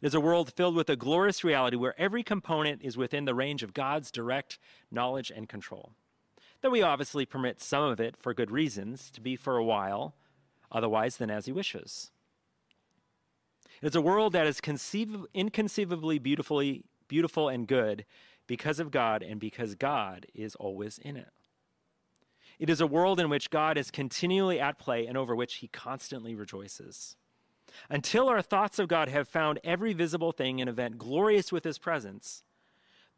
It 0.00 0.06
is 0.06 0.14
a 0.14 0.20
world 0.20 0.52
filled 0.52 0.74
with 0.74 0.90
a 0.90 0.96
glorious 0.96 1.44
reality 1.44 1.76
where 1.76 1.98
every 2.00 2.22
component 2.22 2.82
is 2.82 2.96
within 2.96 3.24
the 3.24 3.34
range 3.34 3.62
of 3.62 3.74
God's 3.74 4.10
direct 4.10 4.58
knowledge 4.90 5.30
and 5.34 5.48
control. 5.48 5.92
Though 6.60 6.70
we 6.70 6.82
obviously 6.82 7.26
permit 7.26 7.60
some 7.60 7.84
of 7.84 8.00
it 8.00 8.16
for 8.16 8.34
good 8.34 8.50
reasons, 8.50 9.10
to 9.12 9.20
be 9.20 9.36
for 9.36 9.56
a 9.56 9.64
while, 9.64 10.14
otherwise 10.70 11.16
than 11.16 11.30
as 11.30 11.46
he 11.46 11.52
wishes. 11.52 12.10
It 13.82 13.88
is 13.88 13.96
a 13.96 14.00
world 14.00 14.32
that 14.32 14.46
is 14.46 14.60
conceiv- 14.60 15.26
inconceivably 15.34 16.18
beautifully 16.18 16.84
beautiful 17.08 17.48
and 17.48 17.66
good 17.66 18.04
because 18.46 18.80
of 18.80 18.90
God 18.90 19.22
and 19.22 19.40
because 19.40 19.74
God 19.74 20.26
is 20.34 20.54
always 20.54 20.98
in 20.98 21.16
it. 21.16 21.32
It 22.58 22.70
is 22.70 22.80
a 22.80 22.86
world 22.86 23.18
in 23.18 23.28
which 23.28 23.50
God 23.50 23.76
is 23.76 23.90
continually 23.90 24.60
at 24.60 24.78
play 24.78 25.06
and 25.06 25.18
over 25.18 25.34
which 25.34 25.56
he 25.56 25.68
constantly 25.68 26.34
rejoices. 26.34 27.16
Until 27.88 28.28
our 28.28 28.42
thoughts 28.42 28.78
of 28.78 28.88
God 28.88 29.08
have 29.08 29.28
found 29.28 29.60
every 29.64 29.92
visible 29.92 30.32
thing 30.32 30.60
and 30.60 30.68
event 30.68 30.98
glorious 30.98 31.52
with 31.52 31.64
his 31.64 31.78
presence, 31.78 32.42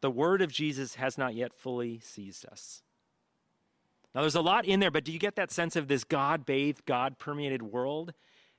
the 0.01 0.11
word 0.11 0.41
of 0.41 0.51
Jesus 0.51 0.95
has 0.95 1.17
not 1.17 1.35
yet 1.35 1.53
fully 1.53 1.99
seized 1.99 2.45
us. 2.45 2.81
Now, 4.13 4.21
there's 4.21 4.35
a 4.35 4.41
lot 4.41 4.65
in 4.65 4.79
there, 4.79 4.91
but 4.91 5.03
do 5.03 5.11
you 5.11 5.19
get 5.19 5.35
that 5.35 5.51
sense 5.51 5.75
of 5.75 5.87
this 5.87 6.05
God 6.05 6.45
bathed, 6.45 6.85
God 6.85 7.19
permeated 7.19 7.61
world 7.61 8.13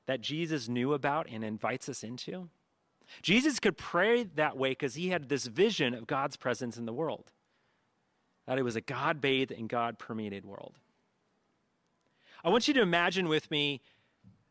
that 0.07 0.21
Jesus 0.21 0.69
knew 0.69 0.93
about 0.93 1.29
and 1.31 1.43
invites 1.43 1.89
us 1.89 2.05
into? 2.05 2.51
Jesus 3.23 3.59
could 3.59 3.79
pray 3.79 4.25
that 4.25 4.57
way 4.57 4.71
because 4.71 4.95
he 4.95 5.09
had 5.09 5.29
this 5.29 5.47
vision 5.47 5.95
of 5.95 6.07
God's 6.07 6.37
presence 6.37 6.77
in 6.77 6.87
the 6.87 6.93
world, 6.93 7.31
that 8.47 8.59
it 8.59 8.63
was 8.63 8.77
a 8.77 8.81
God 8.81 9.21
bathed 9.21 9.53
and 9.53 9.69
God 9.69 9.99
permeated 9.99 10.45
world. 10.45 10.79
I 12.45 12.49
want 12.49 12.69
you 12.69 12.75
to 12.75 12.83
imagine 12.83 13.29
with 13.29 13.51
me 13.51 13.81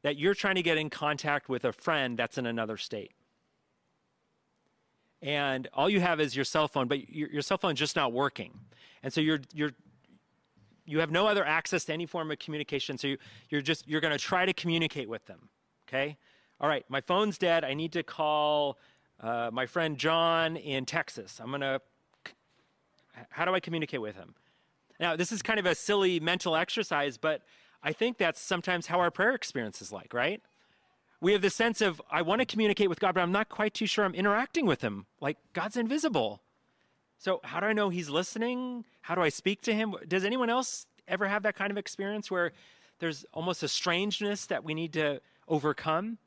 that 0.06 0.20
you're 0.20 0.36
trying 0.36 0.54
to 0.54 0.62
get 0.62 0.78
in 0.78 0.88
contact 0.88 1.50
with 1.50 1.66
a 1.66 1.74
friend 1.74 2.16
that's 2.16 2.38
in 2.38 2.46
another 2.46 2.78
state. 2.78 3.14
And 5.20 5.68
all 5.74 5.90
you 5.90 6.00
have 6.00 6.20
is 6.20 6.36
your 6.36 6.46
cell 6.46 6.68
phone, 6.68 6.88
but 6.88 7.10
your, 7.10 7.28
your 7.32 7.42
cell 7.42 7.58
phone's 7.58 7.80
just 7.80 7.96
not 7.96 8.14
working. 8.14 8.54
And 9.02 9.12
so 9.12 9.20
you're, 9.20 9.40
you're, 9.52 9.72
you 10.86 11.00
have 11.00 11.10
no 11.10 11.26
other 11.26 11.44
access 11.44 11.86
to 11.86 11.94
any 11.94 12.06
form 12.06 12.30
of 12.30 12.38
communication. 12.38 13.00
So 13.00 13.08
you, 13.08 13.18
you're 13.50 13.64
just, 13.64 13.88
you're 13.88 14.00
going 14.00 14.16
to 14.16 14.24
try 14.24 14.46
to 14.46 14.54
communicate 14.54 15.10
with 15.10 15.26
them. 15.26 15.50
Okay? 15.90 16.18
All 16.62 16.70
right, 16.70 16.86
my 16.88 17.02
phone's 17.02 17.40
dead. 17.40 17.64
I 17.64 17.74
need 17.74 17.92
to 17.94 18.04
call 18.04 18.78
uh, 19.22 19.50
my 19.52 19.66
friend 19.66 19.98
John 19.98 20.56
in 20.56 20.86
Texas. 20.86 21.40
I'm 21.42 21.50
going 21.50 21.62
to, 21.62 21.82
how 23.30 23.46
do 23.46 23.56
I 23.56 23.60
communicate 23.60 24.02
with 24.02 24.16
him? 24.16 24.36
Now, 25.00 25.16
this 25.16 25.32
is 25.32 25.42
kind 25.42 25.60
of 25.60 25.66
a 25.66 25.74
silly 25.74 26.20
mental 26.20 26.56
exercise, 26.56 27.18
but 27.18 27.42
I 27.86 27.94
think 27.94 28.18
that's 28.18 28.42
sometimes 28.42 28.88
how 28.88 29.00
our 29.00 29.12
prayer 29.12 29.36
experience 29.36 29.80
is 29.80 29.92
like, 29.92 30.12
right? 30.12 30.42
We 31.22 31.34
have 31.34 31.44
this 31.44 31.54
sense 31.54 31.82
of, 31.82 32.02
I 32.10 32.24
want 32.24 32.40
to 32.40 32.46
communicate 32.46 32.90
with 32.90 33.00
God, 33.00 33.14
but 33.14 33.22
I'm 33.22 33.32
not 33.32 33.48
quite 33.48 33.76
too 33.76 33.86
sure 33.86 34.04
I'm 34.04 34.16
interacting 34.16 34.66
with 34.66 34.82
Him. 34.82 35.06
Like, 35.22 35.38
God's 35.54 35.78
invisible. 35.78 36.42
So, 37.20 37.42
how 37.44 37.60
do 37.60 37.68
I 37.68 37.74
know 37.74 37.90
He's 37.90 38.10
listening? 38.10 38.86
How 39.02 39.14
do 39.14 39.22
I 39.22 39.30
speak 39.30 39.62
to 39.62 39.74
Him? 39.74 39.94
Does 40.08 40.26
anyone 40.26 40.50
else 40.50 40.88
ever 41.08 41.28
have 41.28 41.44
that 41.44 41.56
kind 41.56 41.70
of 41.70 41.78
experience 41.78 42.32
where 42.32 42.54
there's 42.98 43.24
almost 43.34 43.62
a 43.62 43.68
strangeness 43.68 44.48
that 44.48 44.64
we 44.64 44.74
need 44.74 44.92
to 44.94 45.22
overcome? 45.48 46.18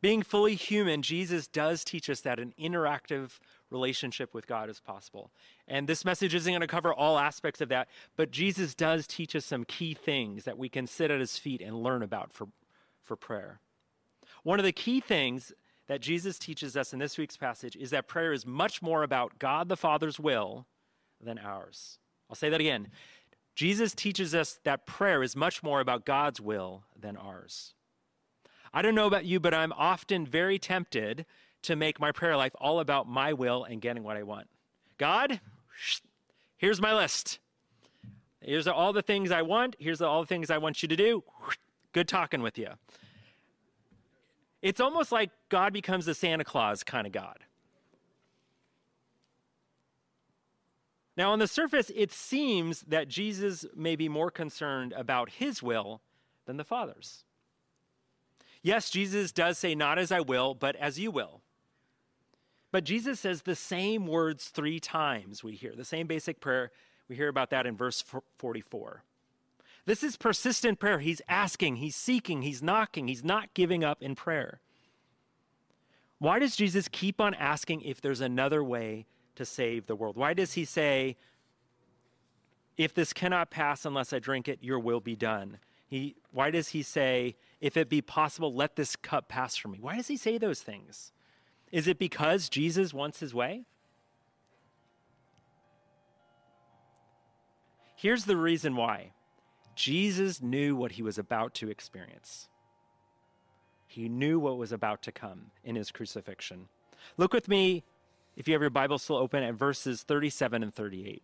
Being 0.00 0.22
fully 0.22 0.54
human, 0.54 1.02
Jesus 1.02 1.48
does 1.48 1.84
teach 1.84 2.08
us 2.08 2.20
that 2.20 2.38
an 2.38 2.54
interactive 2.58 3.40
relationship 3.70 4.32
with 4.32 4.46
God 4.46 4.70
is 4.70 4.80
possible. 4.80 5.30
And 5.66 5.88
this 5.88 6.04
message 6.04 6.34
isn't 6.34 6.50
going 6.50 6.60
to 6.60 6.66
cover 6.66 6.94
all 6.94 7.18
aspects 7.18 7.60
of 7.60 7.68
that, 7.70 7.88
but 8.16 8.30
Jesus 8.30 8.74
does 8.74 9.06
teach 9.06 9.34
us 9.34 9.44
some 9.44 9.64
key 9.64 9.94
things 9.94 10.44
that 10.44 10.56
we 10.56 10.68
can 10.68 10.86
sit 10.86 11.10
at 11.10 11.20
his 11.20 11.36
feet 11.36 11.60
and 11.60 11.82
learn 11.82 12.02
about 12.02 12.32
for, 12.32 12.48
for 13.02 13.16
prayer. 13.16 13.60
One 14.44 14.58
of 14.58 14.64
the 14.64 14.72
key 14.72 15.00
things 15.00 15.52
that 15.88 16.00
Jesus 16.00 16.38
teaches 16.38 16.76
us 16.76 16.92
in 16.92 16.98
this 16.98 17.18
week's 17.18 17.36
passage 17.36 17.74
is 17.74 17.90
that 17.90 18.06
prayer 18.06 18.32
is 18.32 18.46
much 18.46 18.80
more 18.80 19.02
about 19.02 19.38
God 19.38 19.68
the 19.68 19.76
Father's 19.76 20.20
will 20.20 20.66
than 21.20 21.38
ours. 21.38 21.98
I'll 22.30 22.36
say 22.36 22.50
that 22.50 22.60
again. 22.60 22.88
Jesus 23.56 23.94
teaches 23.94 24.34
us 24.34 24.60
that 24.62 24.86
prayer 24.86 25.22
is 25.22 25.34
much 25.34 25.62
more 25.62 25.80
about 25.80 26.04
God's 26.04 26.40
will 26.40 26.84
than 26.96 27.16
ours. 27.16 27.74
I 28.72 28.82
don't 28.82 28.94
know 28.94 29.06
about 29.06 29.24
you, 29.24 29.40
but 29.40 29.54
I'm 29.54 29.72
often 29.72 30.26
very 30.26 30.58
tempted 30.58 31.26
to 31.62 31.76
make 31.76 31.98
my 31.98 32.12
prayer 32.12 32.36
life 32.36 32.52
all 32.60 32.80
about 32.80 33.08
my 33.08 33.32
will 33.32 33.64
and 33.64 33.80
getting 33.80 34.02
what 34.02 34.16
I 34.16 34.22
want. 34.22 34.48
God, 34.98 35.40
here's 36.56 36.80
my 36.80 36.94
list. 36.94 37.38
Here's 38.40 38.68
all 38.68 38.92
the 38.92 39.02
things 39.02 39.30
I 39.30 39.42
want. 39.42 39.76
Here's 39.78 40.00
all 40.00 40.20
the 40.20 40.26
things 40.26 40.50
I 40.50 40.58
want 40.58 40.82
you 40.82 40.88
to 40.88 40.96
do. 40.96 41.24
Good 41.92 42.08
talking 42.08 42.42
with 42.42 42.58
you. 42.58 42.68
It's 44.62 44.80
almost 44.80 45.12
like 45.12 45.30
God 45.48 45.72
becomes 45.72 46.06
the 46.06 46.14
Santa 46.14 46.44
Claus 46.44 46.82
kind 46.82 47.06
of 47.06 47.12
God. 47.12 47.38
Now, 51.16 51.32
on 51.32 51.40
the 51.40 51.48
surface, 51.48 51.90
it 51.96 52.12
seems 52.12 52.82
that 52.82 53.08
Jesus 53.08 53.66
may 53.74 53.96
be 53.96 54.08
more 54.08 54.30
concerned 54.30 54.92
about 54.92 55.30
his 55.30 55.62
will 55.62 56.00
than 56.46 56.58
the 56.58 56.64
Father's. 56.64 57.24
Yes, 58.68 58.90
Jesus 58.90 59.32
does 59.32 59.56
say, 59.56 59.74
Not 59.74 59.98
as 59.98 60.12
I 60.12 60.20
will, 60.20 60.52
but 60.52 60.76
as 60.76 60.98
you 60.98 61.10
will. 61.10 61.40
But 62.70 62.84
Jesus 62.84 63.18
says 63.20 63.40
the 63.40 63.54
same 63.54 64.06
words 64.06 64.48
three 64.48 64.78
times, 64.78 65.42
we 65.42 65.54
hear, 65.54 65.72
the 65.74 65.86
same 65.86 66.06
basic 66.06 66.38
prayer. 66.38 66.70
We 67.08 67.16
hear 67.16 67.28
about 67.28 67.48
that 67.48 67.64
in 67.64 67.78
verse 67.78 68.04
44. 68.36 69.04
This 69.86 70.02
is 70.02 70.18
persistent 70.18 70.78
prayer. 70.78 70.98
He's 70.98 71.22
asking, 71.30 71.76
he's 71.76 71.96
seeking, 71.96 72.42
he's 72.42 72.62
knocking, 72.62 73.08
he's 73.08 73.24
not 73.24 73.54
giving 73.54 73.84
up 73.84 74.02
in 74.02 74.14
prayer. 74.14 74.60
Why 76.18 76.38
does 76.38 76.54
Jesus 76.54 76.88
keep 76.88 77.22
on 77.22 77.32
asking 77.32 77.80
if 77.80 78.02
there's 78.02 78.20
another 78.20 78.62
way 78.62 79.06
to 79.36 79.46
save 79.46 79.86
the 79.86 79.96
world? 79.96 80.18
Why 80.18 80.34
does 80.34 80.52
he 80.52 80.66
say, 80.66 81.16
if 82.76 82.92
this 82.92 83.14
cannot 83.14 83.48
pass 83.50 83.86
unless 83.86 84.12
I 84.12 84.18
drink 84.18 84.46
it, 84.46 84.58
your 84.60 84.78
will 84.78 85.00
be 85.00 85.16
done? 85.16 85.56
He, 85.86 86.16
why 86.32 86.50
does 86.50 86.68
he 86.68 86.82
say, 86.82 87.34
if 87.60 87.76
it 87.76 87.88
be 87.88 88.00
possible, 88.00 88.54
let 88.54 88.76
this 88.76 88.96
cup 88.96 89.28
pass 89.28 89.56
from 89.56 89.72
me? 89.72 89.78
Why 89.80 89.96
does 89.96 90.08
he 90.08 90.16
say 90.16 90.38
those 90.38 90.60
things? 90.60 91.12
Is 91.72 91.86
it 91.86 91.98
because 91.98 92.48
Jesus 92.48 92.94
wants 92.94 93.20
his 93.20 93.34
way? 93.34 93.64
Here's 97.96 98.24
the 98.26 98.36
reason 98.36 98.76
why 98.76 99.12
Jesus 99.74 100.40
knew 100.40 100.76
what 100.76 100.92
he 100.92 101.02
was 101.02 101.18
about 101.18 101.54
to 101.54 101.68
experience. 101.68 102.48
He 103.86 104.08
knew 104.08 104.38
what 104.38 104.56
was 104.56 104.70
about 104.70 105.02
to 105.02 105.12
come 105.12 105.50
in 105.64 105.74
his 105.74 105.90
crucifixion. 105.90 106.68
Look 107.16 107.32
with 107.32 107.48
me, 107.48 107.82
if 108.36 108.46
you 108.46 108.54
have 108.54 108.60
your 108.60 108.70
Bible 108.70 108.98
still 108.98 109.16
open, 109.16 109.42
at 109.42 109.54
verses 109.54 110.02
37 110.02 110.62
and 110.62 110.72
38. 110.72 111.22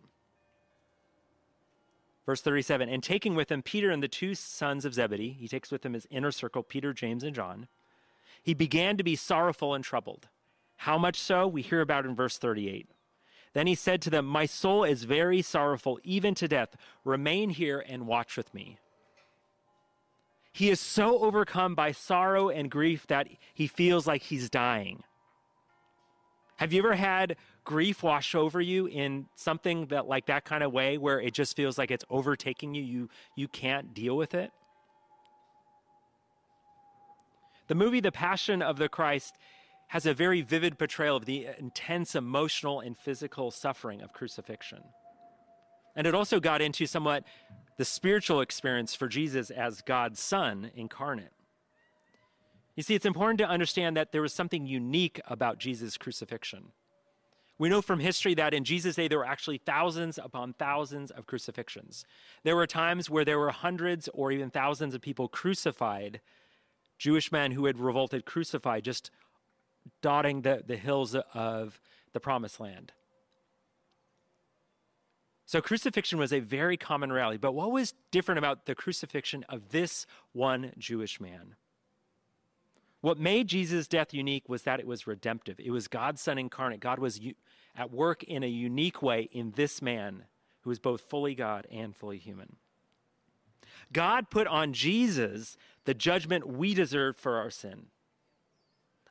Verse 2.25 2.41
37 2.41 2.89
And 2.89 3.03
taking 3.03 3.35
with 3.35 3.51
him 3.51 3.61
Peter 3.61 3.91
and 3.91 4.01
the 4.01 4.07
two 4.07 4.35
sons 4.35 4.85
of 4.85 4.93
Zebedee, 4.93 5.35
he 5.39 5.47
takes 5.47 5.71
with 5.71 5.85
him 5.85 5.93
his 5.93 6.07
inner 6.09 6.31
circle, 6.31 6.63
Peter, 6.63 6.93
James, 6.93 7.23
and 7.23 7.35
John, 7.35 7.67
he 8.41 8.53
began 8.53 8.97
to 8.97 9.03
be 9.03 9.15
sorrowful 9.15 9.73
and 9.73 9.83
troubled. 9.83 10.27
How 10.77 10.97
much 10.97 11.19
so? 11.19 11.47
We 11.47 11.61
hear 11.61 11.81
about 11.81 12.05
in 12.05 12.15
verse 12.15 12.37
38. 12.37 12.87
Then 13.53 13.67
he 13.67 13.75
said 13.75 14.01
to 14.01 14.09
them, 14.09 14.25
My 14.25 14.45
soul 14.45 14.83
is 14.83 15.05
very 15.05 15.41
sorrowful, 15.41 15.99
even 16.03 16.35
to 16.35 16.47
death. 16.47 16.75
Remain 17.03 17.51
here 17.51 17.83
and 17.87 18.05
watch 18.05 18.35
with 18.35 18.53
me. 18.53 18.77
He 20.51 20.69
is 20.69 20.79
so 20.79 21.19
overcome 21.19 21.75
by 21.75 21.91
sorrow 21.91 22.49
and 22.49 22.71
grief 22.71 23.07
that 23.07 23.27
he 23.53 23.67
feels 23.67 24.07
like 24.07 24.23
he's 24.23 24.49
dying. 24.49 25.03
Have 26.57 26.71
you 26.71 26.79
ever 26.79 26.95
had 26.95 27.35
grief 27.65 28.03
wash 28.03 28.35
over 28.35 28.61
you 28.61 28.85
in 28.85 29.25
something 29.35 29.87
that 29.87 30.07
like 30.07 30.27
that 30.27 30.45
kind 30.45 30.63
of 30.63 30.71
way 30.71 30.97
where 30.97 31.19
it 31.19 31.33
just 31.33 31.55
feels 31.55 31.77
like 31.77 31.91
it's 31.91 32.05
overtaking 32.09 32.73
you 32.73 32.83
you 32.83 33.09
you 33.35 33.47
can't 33.47 33.93
deal 33.93 34.15
with 34.15 34.33
it? 34.33 34.51
The 37.67 37.75
movie 37.75 37.99
The 37.99 38.11
Passion 38.11 38.61
of 38.61 38.77
the 38.77 38.87
Christ 38.87 39.35
has 39.87 40.05
a 40.05 40.13
very 40.13 40.41
vivid 40.41 40.77
portrayal 40.77 41.17
of 41.17 41.25
the 41.25 41.47
intense 41.59 42.15
emotional 42.15 42.79
and 42.79 42.97
physical 42.97 43.51
suffering 43.51 44.01
of 44.01 44.13
crucifixion. 44.13 44.83
And 45.95 46.05
it 46.05 46.15
also 46.15 46.39
got 46.39 46.61
into 46.61 46.85
somewhat 46.85 47.23
the 47.77 47.85
spiritual 47.85 48.41
experience 48.41 48.95
for 48.95 49.07
Jesus 49.07 49.49
as 49.49 49.81
God's 49.81 50.19
Son 50.19 50.71
incarnate. 50.75 51.31
You 52.75 52.83
see, 52.83 52.95
it's 52.95 53.05
important 53.05 53.37
to 53.39 53.47
understand 53.47 53.95
that 53.95 54.11
there 54.11 54.21
was 54.21 54.33
something 54.33 54.67
unique 54.67 55.21
about 55.27 55.59
Jesus' 55.59 55.97
crucifixion. 55.97 56.71
We 57.57 57.69
know 57.69 57.81
from 57.81 57.99
history 57.99 58.33
that 58.35 58.53
in 58.53 58.65
Jesus' 58.65 58.95
day, 58.95 59.07
there 59.07 59.17
were 59.17 59.25
actually 59.25 59.59
thousands 59.59 60.17
upon 60.17 60.53
thousands 60.53 61.09
of 61.09 61.25
crucifixions. 61.25 62.03
There 62.43 62.55
were 62.55 62.67
times 62.67 63.09
where 63.09 63.23
there 63.23 63.39
were 63.39 63.51
hundreds 63.51 64.09
or 64.13 64.31
even 64.31 64.49
thousands 64.49 64.93
of 64.93 65.01
people 65.01 65.29
crucified, 65.29 66.19
Jewish 66.97 67.31
men 67.31 67.51
who 67.51 67.65
had 67.65 67.79
revolted 67.79 68.25
crucified 68.25 68.83
just 68.83 69.09
dotting 70.01 70.41
the, 70.41 70.63
the 70.65 70.77
hills 70.77 71.15
of 71.33 71.79
the 72.13 72.19
promised 72.19 72.59
land. 72.59 72.91
So 75.45 75.61
crucifixion 75.61 76.17
was 76.17 76.33
a 76.33 76.39
very 76.39 76.75
common 76.75 77.13
reality. 77.13 77.37
But 77.37 77.53
what 77.53 77.71
was 77.71 77.93
different 78.11 78.39
about 78.39 78.65
the 78.65 78.75
crucifixion 78.75 79.45
of 79.47 79.69
this 79.69 80.05
one 80.33 80.73
Jewish 80.77 81.21
man? 81.21 81.55
What 83.05 83.19
made 83.19 83.49
Jesus' 83.49 83.87
death 83.87 84.15
unique 84.15 84.49
was 84.49 84.63
that 84.63 84.79
it 84.79 84.87
was 84.87 85.05
redemptive. 85.05 85.59
It 85.59 85.69
was 85.69 85.87
God's 85.87 86.23
Son 86.23 86.39
incarnate. 86.39 86.79
God 86.79 86.97
was 86.97 87.21
at 87.75 87.91
work 87.91 88.23
in 88.23 88.41
a 88.41 88.47
unique 88.47 89.03
way 89.03 89.29
in 89.31 89.51
this 89.51 89.79
man 89.79 90.23
who 90.61 90.71
was 90.71 90.79
both 90.79 91.01
fully 91.01 91.35
God 91.35 91.67
and 91.71 91.95
fully 91.95 92.17
human. 92.17 92.55
God 93.93 94.31
put 94.31 94.47
on 94.47 94.73
Jesus 94.73 95.55
the 95.83 95.93
judgment 95.93 96.47
we 96.47 96.73
deserved 96.73 97.19
for 97.19 97.37
our 97.37 97.51
sin. 97.51 97.89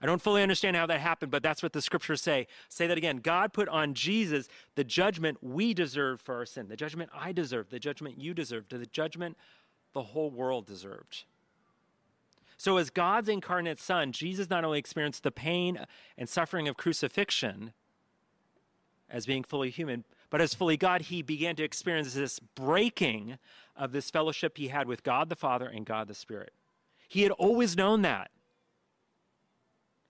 I 0.03 0.07
don't 0.07 0.21
fully 0.21 0.43
understand 0.43 0.75
how 0.75 0.87
that 0.87 0.99
happened, 0.99 1.31
but 1.31 1.45
that's 1.45 1.63
what 1.63 1.73
the 1.73 1.81
scriptures 1.81 2.21
say. 2.21 2.49
Say 2.69 2.89
that 2.89 2.99
again. 2.99 3.19
God 3.19 3.53
put 3.53 3.69
on 3.69 3.95
Jesus 3.95 4.49
the 4.75 4.83
judgment 4.83 5.39
we 5.41 5.73
deserve 5.73 6.21
for 6.21 6.35
our 6.35 6.47
sin, 6.47 6.67
the 6.67 6.75
judgment 6.75 7.11
I 7.15 7.31
deserve, 7.31 7.71
the 7.71 7.79
judgment 7.79 8.19
you 8.19 8.35
deserve, 8.35 8.65
the 8.69 8.87
judgment 8.87 9.37
the 9.93 10.03
whole 10.03 10.33
world 10.33 10.67
deserved. 10.67 11.27
So, 12.57 12.77
as 12.77 12.91
God's 12.91 13.29
incarnate 13.29 13.81
Son, 13.81 14.13
Jesus 14.13 14.51
not 14.51 14.65
only 14.65 14.79
experienced 14.79 15.23
the 15.23 15.31
pain 15.31 15.81
and 16.17 16.29
suffering 16.29 16.69
of 16.69 16.77
crucifixion 16.77 17.73
as 19.11 19.27
being 19.27 19.43
fully 19.43 19.71
human, 19.71 20.05
but 20.31 20.41
as 20.41 20.55
fully 20.55 20.77
God, 20.77 21.03
he 21.03 21.23
began 21.23 21.57
to 21.57 21.65
experience 21.65 22.15
this 22.15 22.39
breaking 22.39 23.39
of 23.77 23.93
this 23.93 24.11
fellowship 24.11 24.57
he 24.57 24.69
had 24.69 24.89
with 24.89 25.03
God 25.03 25.29
the 25.29 25.37
Father 25.37 25.67
and 25.67 25.87
God 25.87 26.09
the 26.09 26.15
Spirit. 26.15 26.53
He 27.09 27.23
had 27.23 27.33
always 27.33 27.77
known 27.77 28.03
that. 28.03 28.31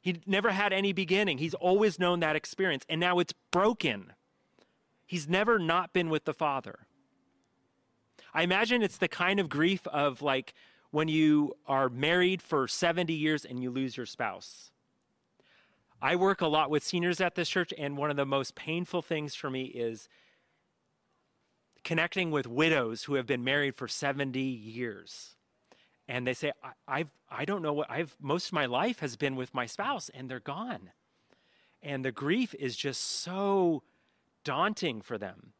He 0.01 0.21
never 0.27 0.51
had 0.51 0.73
any 0.73 0.93
beginning. 0.93 1.39
He's 1.39 1.55
always 1.55 1.99
known 1.99 2.21
that 2.21 2.37
experience, 2.37 2.85
and 2.89 3.01
now 3.01 3.19
it's 3.19 3.33
broken. 3.51 4.13
He's 5.07 5.29
never 5.29 5.59
not 5.59 5.93
been 5.93 6.11
with 6.11 6.25
the 6.25 6.35
Father. 6.35 6.81
I 8.33 8.43
imagine 8.43 8.83
it's 8.83 8.99
the 8.99 9.09
kind 9.09 9.41
of 9.41 9.49
grief 9.49 9.87
of 9.87 10.21
like 10.21 10.55
when 10.95 11.09
you 11.09 11.57
are 11.67 11.89
married 11.89 12.41
for 12.41 12.69
70 12.69 13.13
years 13.13 13.45
and 13.45 13.63
you 13.63 13.71
lose 13.71 13.97
your 13.97 14.07
spouse. 14.07 14.71
I 16.01 16.17
work 16.17 16.41
a 16.41 16.47
lot 16.47 16.71
with 16.71 16.85
seniors 16.85 17.21
at 17.21 17.35
this 17.35 17.49
church, 17.49 17.73
and 17.77 17.97
one 17.97 18.11
of 18.11 18.17
the 18.17 18.25
most 18.25 18.55
painful 18.55 19.03
things 19.03 19.35
for 19.35 19.51
me 19.51 19.65
is 19.65 20.09
connecting 21.83 22.31
with 22.31 22.47
widows 22.47 23.05
who 23.05 23.15
have 23.15 23.27
been 23.27 23.43
married 23.43 23.75
for 23.75 23.89
70 23.89 24.41
years 24.41 25.35
and 26.09 26.27
they 26.27 26.35
say 26.35 26.53
I, 26.63 26.71
I've 26.87 27.13
I 27.31 27.45
don't 27.45 27.63
know 27.63 27.73
what 27.73 27.91
I've 27.91 28.17
most 28.21 28.49
of 28.49 28.53
my 28.53 28.67
life 28.67 29.01
has 29.01 29.17
been 29.17 29.37
with 29.37 29.55
my 29.55 29.67
spouse 29.67 30.11
and 30.13 30.31
they're 30.31 30.41
gone. 30.41 30.91
And 31.83 32.05
the 32.05 32.13
grief 32.13 32.55
is 32.59 32.77
just 32.77 33.03
so 33.03 33.83
daunting 34.45 35.03
for 35.03 35.19
them. 35.19 35.53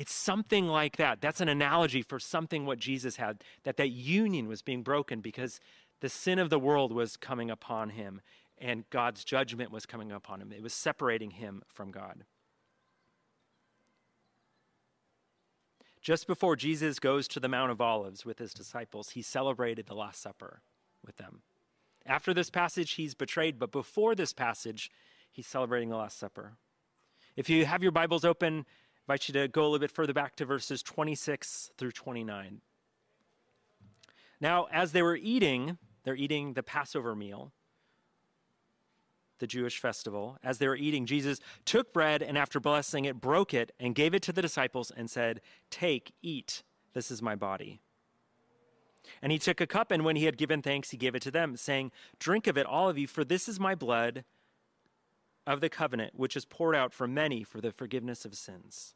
It's 0.00 0.14
something 0.14 0.66
like 0.66 0.96
that. 0.96 1.20
That's 1.20 1.42
an 1.42 1.50
analogy 1.50 2.00
for 2.00 2.18
something 2.18 2.64
what 2.64 2.78
Jesus 2.78 3.16
had 3.16 3.44
that 3.64 3.76
that 3.76 3.90
union 3.90 4.48
was 4.48 4.62
being 4.62 4.82
broken 4.82 5.20
because 5.20 5.60
the 6.00 6.08
sin 6.08 6.38
of 6.38 6.48
the 6.48 6.58
world 6.58 6.90
was 6.90 7.18
coming 7.18 7.50
upon 7.50 7.90
him 7.90 8.22
and 8.56 8.88
God's 8.88 9.24
judgment 9.24 9.70
was 9.70 9.84
coming 9.84 10.10
upon 10.10 10.40
him. 10.40 10.54
It 10.54 10.62
was 10.62 10.72
separating 10.72 11.32
him 11.32 11.62
from 11.68 11.90
God. 11.90 12.24
Just 16.00 16.26
before 16.26 16.56
Jesus 16.56 16.98
goes 16.98 17.28
to 17.28 17.38
the 17.38 17.46
Mount 17.46 17.70
of 17.70 17.82
Olives 17.82 18.24
with 18.24 18.38
his 18.38 18.54
disciples, 18.54 19.10
he 19.10 19.20
celebrated 19.20 19.84
the 19.84 19.94
Last 19.94 20.22
Supper 20.22 20.62
with 21.04 21.18
them. 21.18 21.42
After 22.06 22.32
this 22.32 22.48
passage, 22.48 22.92
he's 22.92 23.12
betrayed, 23.12 23.58
but 23.58 23.70
before 23.70 24.14
this 24.14 24.32
passage, 24.32 24.90
he's 25.30 25.46
celebrating 25.46 25.90
the 25.90 25.98
Last 25.98 26.18
Supper. 26.18 26.52
If 27.36 27.50
you 27.50 27.66
have 27.66 27.82
your 27.82 27.92
Bibles 27.92 28.24
open, 28.24 28.64
Invite 29.10 29.26
you 29.26 29.32
to 29.32 29.48
go 29.48 29.62
a 29.62 29.64
little 29.64 29.80
bit 29.80 29.90
further 29.90 30.12
back 30.12 30.36
to 30.36 30.44
verses 30.44 30.84
26 30.84 31.72
through 31.76 31.90
29. 31.90 32.60
Now, 34.40 34.68
as 34.70 34.92
they 34.92 35.02
were 35.02 35.16
eating, 35.16 35.78
they're 36.04 36.14
eating 36.14 36.52
the 36.52 36.62
Passover 36.62 37.16
meal 37.16 37.50
the 39.40 39.48
Jewish 39.48 39.80
festival, 39.80 40.38
as 40.44 40.58
they 40.58 40.68
were 40.68 40.76
eating, 40.76 41.06
Jesus 41.06 41.40
took 41.64 41.92
bread 41.92 42.22
and 42.22 42.38
after 42.38 42.60
blessing 42.60 43.04
it, 43.04 43.20
broke 43.20 43.52
it 43.52 43.72
and 43.80 43.96
gave 43.96 44.14
it 44.14 44.22
to 44.22 44.32
the 44.32 44.42
disciples 44.42 44.92
and 44.96 45.10
said, 45.10 45.40
Take, 45.70 46.12
eat, 46.22 46.62
this 46.92 47.10
is 47.10 47.20
my 47.20 47.34
body. 47.34 47.80
And 49.20 49.32
he 49.32 49.40
took 49.40 49.60
a 49.60 49.66
cup, 49.66 49.90
and 49.90 50.04
when 50.04 50.14
he 50.14 50.26
had 50.26 50.38
given 50.38 50.62
thanks, 50.62 50.90
he 50.90 50.96
gave 50.96 51.16
it 51.16 51.22
to 51.22 51.32
them, 51.32 51.56
saying, 51.56 51.90
Drink 52.20 52.46
of 52.46 52.56
it, 52.56 52.64
all 52.64 52.88
of 52.88 52.96
you, 52.96 53.08
for 53.08 53.24
this 53.24 53.48
is 53.48 53.58
my 53.58 53.74
blood 53.74 54.22
of 55.48 55.60
the 55.60 55.68
covenant, 55.68 56.12
which 56.14 56.36
is 56.36 56.44
poured 56.44 56.76
out 56.76 56.92
for 56.92 57.08
many 57.08 57.42
for 57.42 57.60
the 57.60 57.72
forgiveness 57.72 58.24
of 58.24 58.36
sins. 58.36 58.94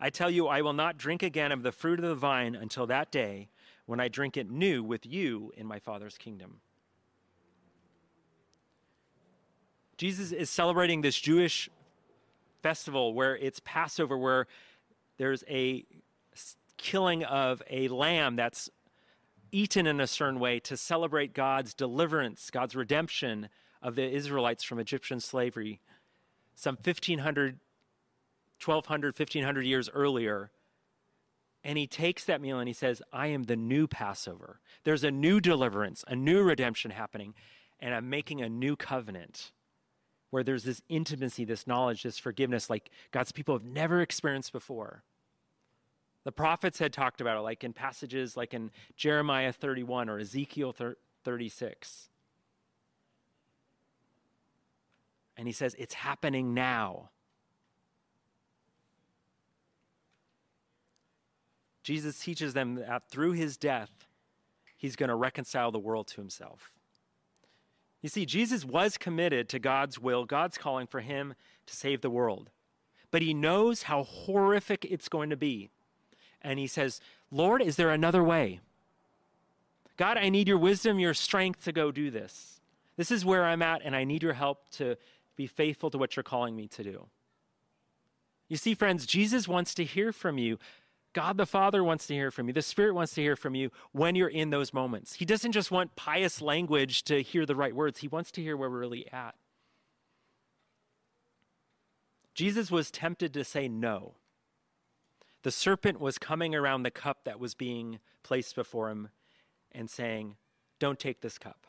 I 0.00 0.10
tell 0.10 0.30
you, 0.30 0.46
I 0.46 0.62
will 0.62 0.72
not 0.72 0.96
drink 0.96 1.22
again 1.22 1.50
of 1.52 1.62
the 1.62 1.72
fruit 1.72 1.98
of 1.98 2.08
the 2.08 2.14
vine 2.14 2.54
until 2.54 2.86
that 2.86 3.10
day 3.10 3.48
when 3.86 4.00
I 4.00 4.08
drink 4.08 4.36
it 4.36 4.50
new 4.50 4.82
with 4.82 5.04
you 5.06 5.52
in 5.56 5.66
my 5.66 5.78
Father's 5.78 6.16
kingdom. 6.16 6.60
Jesus 9.96 10.30
is 10.30 10.48
celebrating 10.48 11.00
this 11.00 11.18
Jewish 11.18 11.68
festival 12.62 13.14
where 13.14 13.36
it's 13.36 13.60
Passover, 13.64 14.16
where 14.16 14.46
there's 15.16 15.42
a 15.48 15.84
killing 16.76 17.24
of 17.24 17.60
a 17.68 17.88
lamb 17.88 18.36
that's 18.36 18.70
eaten 19.50 19.86
in 19.86 20.00
a 20.00 20.06
certain 20.06 20.38
way 20.38 20.60
to 20.60 20.76
celebrate 20.76 21.34
God's 21.34 21.74
deliverance, 21.74 22.50
God's 22.50 22.76
redemption 22.76 23.48
of 23.82 23.96
the 23.96 24.08
Israelites 24.08 24.62
from 24.62 24.78
Egyptian 24.78 25.18
slavery 25.18 25.80
some 26.58 26.74
1500 26.74 27.60
1200 28.64 29.18
1500 29.18 29.62
years 29.62 29.88
earlier 29.90 30.50
and 31.64 31.76
he 31.76 31.86
takes 31.86 32.24
that 32.24 32.40
meal 32.40 32.58
and 32.58 32.68
he 32.68 32.72
says 32.72 33.02
i 33.12 33.26
am 33.26 33.44
the 33.44 33.56
new 33.56 33.86
passover. 33.86 34.60
There's 34.84 35.04
a 35.04 35.10
new 35.10 35.40
deliverance 35.40 36.04
a 36.08 36.16
new 36.16 36.42
redemption 36.42 36.90
happening 36.90 37.34
and 37.80 37.94
i'm 37.94 38.10
making 38.10 38.40
a 38.40 38.48
new 38.48 38.76
covenant 38.76 39.52
where 40.30 40.42
there's 40.42 40.64
this 40.64 40.82
intimacy 40.88 41.44
this 41.44 41.66
knowledge 41.66 42.02
this 42.02 42.18
forgiveness 42.18 42.68
like 42.68 42.90
god's 43.10 43.32
people 43.32 43.54
have 43.54 43.64
never 43.64 44.00
experienced 44.00 44.52
before. 44.52 45.04
The 46.24 46.32
prophets 46.32 46.78
had 46.78 46.92
talked 46.92 47.22
about 47.22 47.38
it 47.38 47.40
like 47.40 47.64
in 47.64 47.72
passages 47.72 48.36
like 48.36 48.52
in 48.54 48.70
jeremiah 48.96 49.52
31 49.52 50.08
or 50.08 50.18
ezekiel 50.18 50.74
36 51.24 52.08
And 55.38 55.46
he 55.46 55.52
says, 55.52 55.74
It's 55.78 55.94
happening 55.94 56.52
now. 56.52 57.10
Jesus 61.88 62.18
teaches 62.18 62.52
them 62.52 62.74
that 62.74 63.08
through 63.08 63.32
his 63.32 63.56
death, 63.56 63.88
he's 64.76 64.94
going 64.94 65.08
to 65.08 65.14
reconcile 65.14 65.72
the 65.72 65.78
world 65.78 66.06
to 66.08 66.20
himself. 66.20 66.70
You 68.02 68.10
see, 68.10 68.26
Jesus 68.26 68.62
was 68.62 68.98
committed 68.98 69.48
to 69.48 69.58
God's 69.58 69.98
will, 69.98 70.26
God's 70.26 70.58
calling 70.58 70.86
for 70.86 71.00
him 71.00 71.32
to 71.64 71.74
save 71.74 72.02
the 72.02 72.10
world. 72.10 72.50
But 73.10 73.22
he 73.22 73.32
knows 73.32 73.84
how 73.84 74.02
horrific 74.02 74.84
it's 74.84 75.08
going 75.08 75.30
to 75.30 75.36
be. 75.36 75.70
And 76.42 76.58
he 76.58 76.66
says, 76.66 77.00
Lord, 77.30 77.62
is 77.62 77.76
there 77.76 77.88
another 77.88 78.22
way? 78.22 78.60
God, 79.96 80.18
I 80.18 80.28
need 80.28 80.46
your 80.46 80.58
wisdom, 80.58 80.98
your 80.98 81.14
strength 81.14 81.64
to 81.64 81.72
go 81.72 81.90
do 81.90 82.10
this. 82.10 82.60
This 82.98 83.10
is 83.10 83.24
where 83.24 83.46
I'm 83.46 83.62
at, 83.62 83.80
and 83.82 83.96
I 83.96 84.04
need 84.04 84.22
your 84.22 84.34
help 84.34 84.68
to 84.72 84.98
be 85.36 85.46
faithful 85.46 85.88
to 85.92 85.96
what 85.96 86.16
you're 86.16 86.22
calling 86.22 86.54
me 86.54 86.68
to 86.68 86.84
do. 86.84 87.06
You 88.46 88.58
see, 88.58 88.74
friends, 88.74 89.06
Jesus 89.06 89.48
wants 89.48 89.72
to 89.76 89.84
hear 89.84 90.12
from 90.12 90.36
you. 90.36 90.58
God 91.14 91.36
the 91.36 91.46
Father 91.46 91.82
wants 91.82 92.06
to 92.06 92.14
hear 92.14 92.30
from 92.30 92.48
you. 92.48 92.52
The 92.52 92.62
Spirit 92.62 92.94
wants 92.94 93.14
to 93.14 93.22
hear 93.22 93.36
from 93.36 93.54
you 93.54 93.70
when 93.92 94.14
you're 94.14 94.28
in 94.28 94.50
those 94.50 94.72
moments. 94.72 95.14
He 95.14 95.24
doesn't 95.24 95.52
just 95.52 95.70
want 95.70 95.96
pious 95.96 96.42
language 96.42 97.02
to 97.04 97.22
hear 97.22 97.46
the 97.46 97.56
right 97.56 97.74
words, 97.74 98.00
He 98.00 98.08
wants 98.08 98.30
to 98.32 98.42
hear 98.42 98.56
where 98.56 98.70
we're 98.70 98.78
really 98.78 99.10
at. 99.12 99.34
Jesus 102.34 102.70
was 102.70 102.92
tempted 102.92 103.34
to 103.34 103.42
say 103.42 103.66
no. 103.66 104.14
The 105.42 105.50
serpent 105.50 106.00
was 106.00 106.18
coming 106.18 106.54
around 106.54 106.82
the 106.82 106.90
cup 106.90 107.24
that 107.24 107.40
was 107.40 107.54
being 107.54 107.98
placed 108.22 108.54
before 108.54 108.90
him 108.90 109.08
and 109.72 109.90
saying, 109.90 110.36
Don't 110.78 110.98
take 110.98 111.20
this 111.20 111.38
cup. 111.38 111.66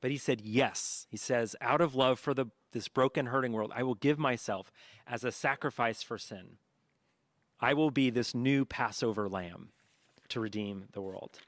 But 0.00 0.10
he 0.10 0.16
said, 0.16 0.40
Yes. 0.40 1.06
He 1.10 1.16
says, 1.16 1.56
Out 1.60 1.80
of 1.80 1.94
love 1.94 2.18
for 2.18 2.34
the, 2.34 2.46
this 2.72 2.86
broken, 2.86 3.26
hurting 3.26 3.52
world, 3.52 3.72
I 3.74 3.82
will 3.82 3.94
give 3.94 4.18
myself 4.18 4.70
as 5.06 5.24
a 5.24 5.32
sacrifice 5.32 6.02
for 6.02 6.18
sin. 6.18 6.58
I 7.60 7.74
will 7.74 7.90
be 7.90 8.10
this 8.10 8.34
new 8.34 8.64
Passover 8.64 9.28
lamb 9.28 9.68
to 10.28 10.40
redeem 10.40 10.84
the 10.92 11.02
world. 11.02 11.38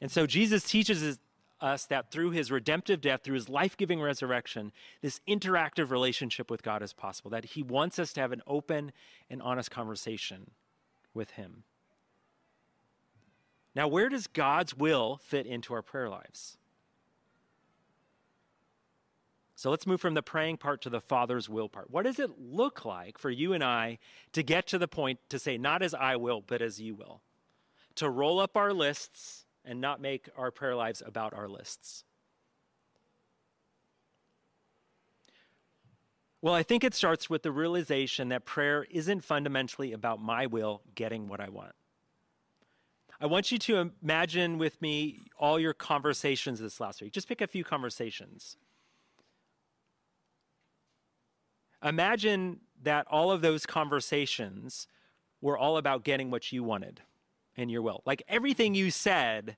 And 0.00 0.10
so 0.10 0.26
Jesus 0.26 0.64
teaches 0.64 1.18
us 1.60 1.84
that 1.86 2.10
through 2.10 2.30
his 2.30 2.50
redemptive 2.50 3.00
death, 3.00 3.22
through 3.22 3.36
his 3.36 3.48
life 3.48 3.76
giving 3.76 4.00
resurrection, 4.00 4.72
this 5.00 5.20
interactive 5.28 5.90
relationship 5.90 6.50
with 6.50 6.62
God 6.62 6.82
is 6.82 6.92
possible, 6.92 7.30
that 7.30 7.44
he 7.44 7.62
wants 7.62 7.98
us 7.98 8.12
to 8.14 8.20
have 8.20 8.32
an 8.32 8.42
open 8.46 8.92
and 9.30 9.40
honest 9.40 9.70
conversation 9.70 10.50
with 11.14 11.32
him. 11.32 11.62
Now, 13.74 13.88
where 13.88 14.08
does 14.08 14.26
God's 14.26 14.76
will 14.76 15.20
fit 15.22 15.46
into 15.46 15.72
our 15.72 15.82
prayer 15.82 16.08
lives? 16.08 16.58
So 19.62 19.70
let's 19.70 19.86
move 19.86 20.00
from 20.00 20.14
the 20.14 20.24
praying 20.24 20.56
part 20.56 20.82
to 20.82 20.90
the 20.90 21.00
Father's 21.00 21.48
will 21.48 21.68
part. 21.68 21.88
What 21.88 22.02
does 22.02 22.18
it 22.18 22.30
look 22.36 22.84
like 22.84 23.16
for 23.16 23.30
you 23.30 23.52
and 23.52 23.62
I 23.62 24.00
to 24.32 24.42
get 24.42 24.66
to 24.66 24.76
the 24.76 24.88
point 24.88 25.20
to 25.28 25.38
say, 25.38 25.56
not 25.56 25.82
as 25.84 25.94
I 25.94 26.16
will, 26.16 26.42
but 26.44 26.60
as 26.60 26.80
you 26.80 26.96
will? 26.96 27.20
To 27.94 28.10
roll 28.10 28.40
up 28.40 28.56
our 28.56 28.72
lists 28.72 29.44
and 29.64 29.80
not 29.80 30.00
make 30.00 30.28
our 30.36 30.50
prayer 30.50 30.74
lives 30.74 31.00
about 31.06 31.32
our 31.32 31.48
lists. 31.48 32.02
Well, 36.40 36.54
I 36.54 36.64
think 36.64 36.82
it 36.82 36.92
starts 36.92 37.30
with 37.30 37.44
the 37.44 37.52
realization 37.52 38.30
that 38.30 38.44
prayer 38.44 38.84
isn't 38.90 39.20
fundamentally 39.20 39.92
about 39.92 40.20
my 40.20 40.44
will 40.44 40.82
getting 40.96 41.28
what 41.28 41.38
I 41.38 41.50
want. 41.50 41.76
I 43.20 43.26
want 43.26 43.52
you 43.52 43.58
to 43.58 43.92
imagine 44.02 44.58
with 44.58 44.82
me 44.82 45.20
all 45.38 45.60
your 45.60 45.72
conversations 45.72 46.58
this 46.58 46.80
last 46.80 47.00
week. 47.00 47.12
Just 47.12 47.28
pick 47.28 47.40
a 47.40 47.46
few 47.46 47.62
conversations. 47.62 48.56
Imagine 51.82 52.60
that 52.82 53.06
all 53.10 53.30
of 53.30 53.40
those 53.40 53.66
conversations 53.66 54.86
were 55.40 55.58
all 55.58 55.76
about 55.76 56.04
getting 56.04 56.30
what 56.30 56.52
you 56.52 56.62
wanted 56.62 57.02
in 57.56 57.68
your 57.68 57.82
will. 57.82 58.02
Like 58.06 58.22
everything 58.28 58.74
you 58.74 58.90
said 58.90 59.56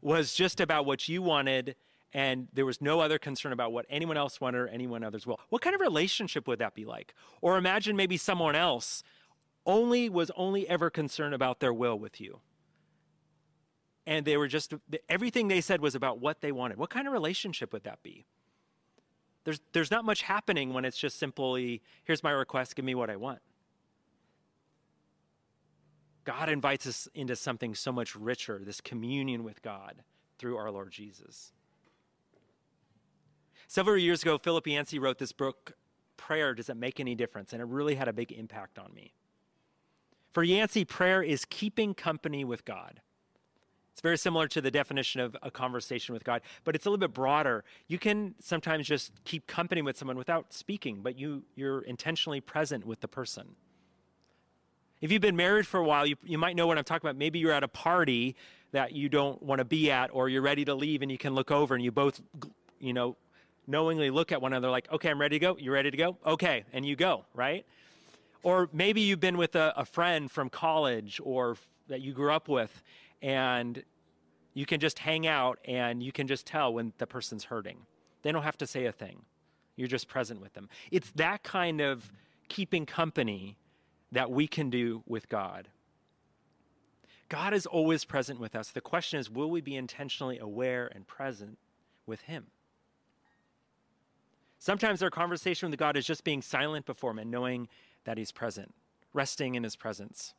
was 0.00 0.34
just 0.34 0.60
about 0.60 0.86
what 0.86 1.08
you 1.08 1.22
wanted, 1.22 1.76
and 2.12 2.48
there 2.52 2.66
was 2.66 2.80
no 2.80 3.00
other 3.00 3.18
concern 3.18 3.52
about 3.52 3.72
what 3.72 3.86
anyone 3.88 4.16
else 4.16 4.40
wanted 4.40 4.58
or 4.58 4.68
anyone 4.68 5.02
else's 5.04 5.26
will. 5.26 5.40
What 5.48 5.62
kind 5.62 5.74
of 5.74 5.80
relationship 5.80 6.46
would 6.48 6.58
that 6.58 6.74
be 6.74 6.84
like? 6.84 7.14
Or 7.40 7.56
imagine 7.58 7.96
maybe 7.96 8.16
someone 8.16 8.56
else 8.56 9.02
only 9.64 10.08
was 10.08 10.30
only 10.36 10.68
ever 10.68 10.90
concerned 10.90 11.34
about 11.34 11.60
their 11.60 11.72
will 11.72 11.98
with 11.98 12.20
you 12.20 12.40
and 14.06 14.24
they 14.24 14.36
were 14.36 14.48
just 14.48 14.72
everything 15.08 15.48
they 15.48 15.60
said 15.60 15.80
was 15.80 15.94
about 15.94 16.20
what 16.20 16.40
they 16.40 16.52
wanted. 16.52 16.78
What 16.78 16.90
kind 16.90 17.06
of 17.06 17.12
relationship 17.12 17.72
would 17.72 17.84
that 17.84 18.02
be? 18.02 18.24
There's 19.46 19.60
there's 19.72 19.92
not 19.92 20.04
much 20.04 20.22
happening 20.22 20.74
when 20.74 20.84
it's 20.84 20.98
just 20.98 21.20
simply 21.20 21.80
here's 22.02 22.24
my 22.24 22.32
request, 22.32 22.74
give 22.74 22.84
me 22.84 22.96
what 22.96 23.08
I 23.08 23.14
want. 23.14 23.38
God 26.24 26.48
invites 26.48 26.84
us 26.84 27.06
into 27.14 27.36
something 27.36 27.76
so 27.76 27.92
much 27.92 28.16
richer, 28.16 28.60
this 28.64 28.80
communion 28.80 29.44
with 29.44 29.62
God 29.62 30.02
through 30.36 30.56
our 30.56 30.68
Lord 30.72 30.90
Jesus. 30.90 31.52
Several 33.68 33.96
years 33.96 34.22
ago, 34.22 34.36
Philip 34.36 34.66
Yancey 34.66 34.98
wrote 34.98 35.18
this 35.18 35.30
book, 35.30 35.74
Prayer 36.16 36.52
Does 36.52 36.68
It 36.68 36.76
Make 36.76 36.98
Any 36.98 37.14
Difference? 37.14 37.52
And 37.52 37.62
it 37.62 37.68
really 37.68 37.94
had 37.94 38.08
a 38.08 38.12
big 38.12 38.32
impact 38.32 38.80
on 38.80 38.92
me. 38.92 39.14
For 40.32 40.42
Yancey, 40.42 40.84
prayer 40.84 41.22
is 41.22 41.44
keeping 41.44 41.94
company 41.94 42.44
with 42.44 42.64
God. 42.64 43.00
It's 43.96 44.02
very 44.02 44.18
similar 44.18 44.46
to 44.48 44.60
the 44.60 44.70
definition 44.70 45.22
of 45.22 45.34
a 45.42 45.50
conversation 45.50 46.12
with 46.12 46.22
God, 46.22 46.42
but 46.64 46.74
it's 46.74 46.84
a 46.84 46.90
little 46.90 47.00
bit 47.00 47.14
broader. 47.14 47.64
You 47.88 47.98
can 47.98 48.34
sometimes 48.40 48.86
just 48.86 49.10
keep 49.24 49.46
company 49.46 49.80
with 49.80 49.96
someone 49.96 50.18
without 50.18 50.52
speaking, 50.52 51.00
but 51.00 51.18
you, 51.18 51.44
you're 51.54 51.80
intentionally 51.80 52.42
present 52.42 52.84
with 52.84 53.00
the 53.00 53.08
person. 53.08 53.56
If 55.00 55.10
you've 55.10 55.22
been 55.22 55.34
married 55.34 55.66
for 55.66 55.80
a 55.80 55.84
while, 55.84 56.06
you, 56.06 56.16
you 56.22 56.36
might 56.36 56.56
know 56.56 56.66
what 56.66 56.76
I'm 56.76 56.84
talking 56.84 57.08
about. 57.08 57.16
Maybe 57.16 57.38
you're 57.38 57.54
at 57.54 57.62
a 57.64 57.68
party 57.68 58.36
that 58.72 58.92
you 58.92 59.08
don't 59.08 59.42
want 59.42 59.60
to 59.60 59.64
be 59.64 59.90
at, 59.90 60.10
or 60.12 60.28
you're 60.28 60.42
ready 60.42 60.66
to 60.66 60.74
leave 60.74 61.00
and 61.00 61.10
you 61.10 61.16
can 61.16 61.34
look 61.34 61.50
over 61.50 61.74
and 61.74 61.82
you 61.82 61.90
both, 61.90 62.20
you 62.78 62.92
know, 62.92 63.16
knowingly 63.66 64.10
look 64.10 64.30
at 64.30 64.42
one 64.42 64.52
another 64.52 64.68
like, 64.68 64.92
okay, 64.92 65.08
I'm 65.08 65.18
ready 65.18 65.38
to 65.38 65.42
go. 65.42 65.56
You 65.56 65.72
ready 65.72 65.90
to 65.90 65.96
go? 65.96 66.18
Okay. 66.26 66.64
And 66.74 66.84
you 66.84 66.96
go, 66.96 67.24
right? 67.32 67.64
Or 68.42 68.68
maybe 68.74 69.00
you've 69.00 69.20
been 69.20 69.38
with 69.38 69.56
a, 69.56 69.72
a 69.74 69.86
friend 69.86 70.30
from 70.30 70.50
college 70.50 71.18
or 71.24 71.56
that 71.88 72.02
you 72.02 72.12
grew 72.12 72.32
up 72.32 72.46
with 72.46 72.82
and 73.22 73.82
you 74.54 74.66
can 74.66 74.80
just 74.80 74.98
hang 74.98 75.26
out 75.26 75.58
and 75.64 76.02
you 76.02 76.12
can 76.12 76.26
just 76.26 76.46
tell 76.46 76.72
when 76.72 76.92
the 76.98 77.06
person's 77.06 77.44
hurting. 77.44 77.78
They 78.22 78.32
don't 78.32 78.42
have 78.42 78.58
to 78.58 78.66
say 78.66 78.86
a 78.86 78.92
thing. 78.92 79.22
You're 79.76 79.88
just 79.88 80.08
present 80.08 80.40
with 80.40 80.54
them. 80.54 80.68
It's 80.90 81.10
that 81.12 81.42
kind 81.42 81.80
of 81.80 82.10
keeping 82.48 82.86
company 82.86 83.58
that 84.12 84.30
we 84.30 84.46
can 84.46 84.70
do 84.70 85.02
with 85.06 85.28
God. 85.28 85.68
God 87.28 87.52
is 87.52 87.66
always 87.66 88.04
present 88.04 88.40
with 88.40 88.54
us. 88.54 88.70
The 88.70 88.80
question 88.80 89.18
is 89.18 89.30
will 89.30 89.50
we 89.50 89.60
be 89.60 89.76
intentionally 89.76 90.38
aware 90.38 90.90
and 90.94 91.06
present 91.06 91.58
with 92.06 92.22
Him? 92.22 92.46
Sometimes 94.58 95.02
our 95.02 95.10
conversation 95.10 95.70
with 95.70 95.78
God 95.78 95.96
is 95.96 96.06
just 96.06 96.24
being 96.24 96.40
silent 96.40 96.86
before 96.86 97.10
Him 97.10 97.18
and 97.18 97.30
knowing 97.30 97.68
that 98.04 98.16
He's 98.16 98.32
present, 98.32 98.74
resting 99.12 99.54
in 99.54 99.64
His 99.64 99.76
presence. 99.76 100.34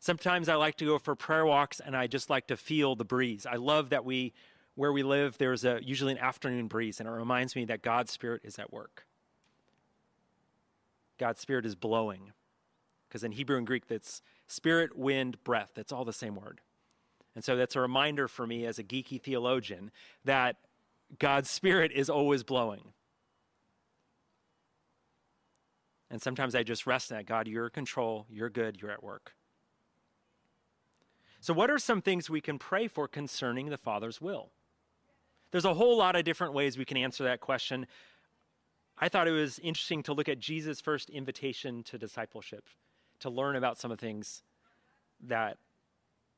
Sometimes 0.00 0.48
I 0.48 0.54
like 0.54 0.76
to 0.76 0.86
go 0.86 0.98
for 0.98 1.14
prayer 1.14 1.44
walks 1.44 1.78
and 1.78 1.94
I 1.94 2.06
just 2.06 2.30
like 2.30 2.46
to 2.46 2.56
feel 2.56 2.96
the 2.96 3.04
breeze. 3.04 3.46
I 3.46 3.56
love 3.56 3.90
that 3.90 4.04
we, 4.04 4.32
where 4.74 4.92
we 4.92 5.02
live, 5.02 5.36
there's 5.36 5.62
a, 5.64 5.78
usually 5.82 6.12
an 6.12 6.18
afternoon 6.18 6.68
breeze 6.68 7.00
and 7.00 7.08
it 7.08 7.12
reminds 7.12 7.54
me 7.54 7.66
that 7.66 7.82
God's 7.82 8.10
Spirit 8.10 8.40
is 8.42 8.58
at 8.58 8.72
work. 8.72 9.04
God's 11.18 11.38
Spirit 11.38 11.66
is 11.66 11.74
blowing. 11.74 12.32
Because 13.06 13.22
in 13.22 13.32
Hebrew 13.32 13.58
and 13.58 13.66
Greek, 13.66 13.88
that's 13.88 14.22
spirit, 14.46 14.96
wind, 14.96 15.42
breath. 15.44 15.72
That's 15.74 15.92
all 15.92 16.06
the 16.06 16.12
same 16.14 16.34
word. 16.34 16.62
And 17.34 17.44
so 17.44 17.54
that's 17.56 17.76
a 17.76 17.80
reminder 17.80 18.26
for 18.26 18.46
me 18.46 18.64
as 18.64 18.78
a 18.78 18.84
geeky 18.84 19.20
theologian 19.20 19.90
that 20.24 20.56
God's 21.18 21.50
Spirit 21.50 21.92
is 21.92 22.08
always 22.08 22.42
blowing. 22.42 22.94
And 26.10 26.22
sometimes 26.22 26.54
I 26.54 26.62
just 26.62 26.86
rest 26.86 27.10
in 27.10 27.18
that 27.18 27.26
God, 27.26 27.48
you're 27.48 27.66
in 27.66 27.70
control, 27.70 28.26
you're 28.30 28.48
good, 28.48 28.80
you're 28.80 28.90
at 28.90 29.02
work. 29.02 29.34
So, 31.40 31.54
what 31.54 31.70
are 31.70 31.78
some 31.78 32.02
things 32.02 32.28
we 32.28 32.40
can 32.40 32.58
pray 32.58 32.86
for 32.86 33.08
concerning 33.08 33.70
the 33.70 33.78
Father's 33.78 34.20
will? 34.20 34.50
There's 35.50 35.64
a 35.64 35.74
whole 35.74 35.96
lot 35.96 36.14
of 36.14 36.24
different 36.24 36.52
ways 36.52 36.76
we 36.76 36.84
can 36.84 36.96
answer 36.96 37.24
that 37.24 37.40
question. 37.40 37.86
I 38.98 39.08
thought 39.08 39.26
it 39.26 39.32
was 39.32 39.58
interesting 39.58 40.02
to 40.04 40.12
look 40.12 40.28
at 40.28 40.38
Jesus' 40.38 40.80
first 40.80 41.08
invitation 41.08 41.82
to 41.84 41.98
discipleship, 41.98 42.68
to 43.20 43.30
learn 43.30 43.56
about 43.56 43.78
some 43.78 43.90
of 43.90 43.98
the 43.98 44.06
things 44.06 44.42
that 45.20 45.56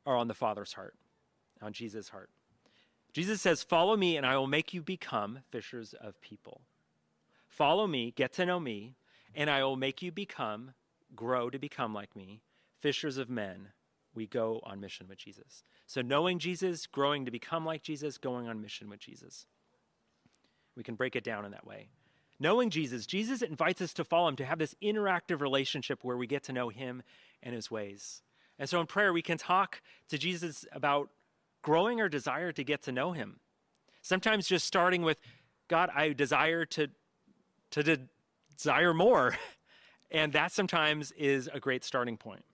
are 0.06 0.16
on 0.16 0.28
the 0.28 0.34
Father's 0.34 0.74
heart, 0.74 0.94
on 1.60 1.72
Jesus' 1.72 2.10
heart. 2.10 2.30
Jesus 3.12 3.42
says, 3.42 3.62
Follow 3.62 3.96
me, 3.96 4.16
and 4.16 4.24
I 4.24 4.36
will 4.36 4.46
make 4.46 4.72
you 4.72 4.82
become 4.82 5.40
fishers 5.50 5.94
of 5.94 6.20
people. 6.20 6.62
Follow 7.48 7.86
me, 7.86 8.12
get 8.16 8.32
to 8.34 8.46
know 8.46 8.60
me, 8.60 8.94
and 9.34 9.50
I 9.50 9.64
will 9.64 9.76
make 9.76 10.00
you 10.00 10.12
become, 10.12 10.72
grow 11.14 11.50
to 11.50 11.58
become 11.58 11.92
like 11.92 12.14
me, 12.16 12.40
fishers 12.80 13.18
of 13.18 13.28
men. 13.28 13.68
We 14.14 14.26
go 14.26 14.60
on 14.64 14.80
mission 14.80 15.06
with 15.08 15.18
Jesus. 15.18 15.64
So, 15.86 16.02
knowing 16.02 16.38
Jesus, 16.38 16.86
growing 16.86 17.24
to 17.24 17.30
become 17.30 17.64
like 17.64 17.82
Jesus, 17.82 18.18
going 18.18 18.48
on 18.48 18.60
mission 18.60 18.88
with 18.88 19.00
Jesus. 19.00 19.46
We 20.76 20.82
can 20.82 20.94
break 20.94 21.16
it 21.16 21.24
down 21.24 21.44
in 21.44 21.52
that 21.52 21.66
way. 21.66 21.88
Knowing 22.40 22.70
Jesus, 22.70 23.06
Jesus 23.06 23.42
invites 23.42 23.80
us 23.80 23.92
to 23.94 24.04
follow 24.04 24.28
him, 24.28 24.36
to 24.36 24.44
have 24.44 24.58
this 24.58 24.74
interactive 24.82 25.40
relationship 25.40 26.02
where 26.02 26.16
we 26.16 26.26
get 26.26 26.42
to 26.44 26.52
know 26.52 26.70
him 26.70 27.02
and 27.42 27.54
his 27.54 27.70
ways. 27.70 28.22
And 28.58 28.68
so 28.68 28.80
in 28.80 28.86
prayer, 28.86 29.12
we 29.12 29.22
can 29.22 29.38
talk 29.38 29.80
to 30.08 30.18
Jesus 30.18 30.66
about 30.72 31.10
growing 31.62 32.00
our 32.00 32.08
desire 32.08 32.52
to 32.52 32.64
get 32.64 32.82
to 32.82 32.92
know 32.92 33.12
him. 33.12 33.38
Sometimes 34.02 34.48
just 34.48 34.66
starting 34.66 35.02
with, 35.02 35.18
God, 35.68 35.90
I 35.94 36.12
desire 36.12 36.64
to, 36.66 36.88
to 37.70 37.82
de- 37.82 38.08
desire 38.56 38.94
more. 38.94 39.36
And 40.14 40.34
that 40.34 40.52
sometimes 40.52 41.10
is 41.12 41.48
a 41.54 41.58
great 41.58 41.82
starting 41.82 42.18
point. 42.18 42.44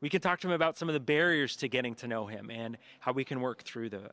We 0.00 0.10
can 0.10 0.20
talk 0.20 0.40
to 0.40 0.48
him 0.48 0.52
about 0.52 0.76
some 0.76 0.88
of 0.88 0.92
the 0.92 1.00
barriers 1.00 1.56
to 1.56 1.68
getting 1.68 1.94
to 1.96 2.08
know 2.08 2.26
him 2.26 2.50
and 2.50 2.76
how 3.00 3.12
we 3.12 3.24
can 3.24 3.40
work 3.40 3.62
through 3.62 3.90
them. 3.90 4.08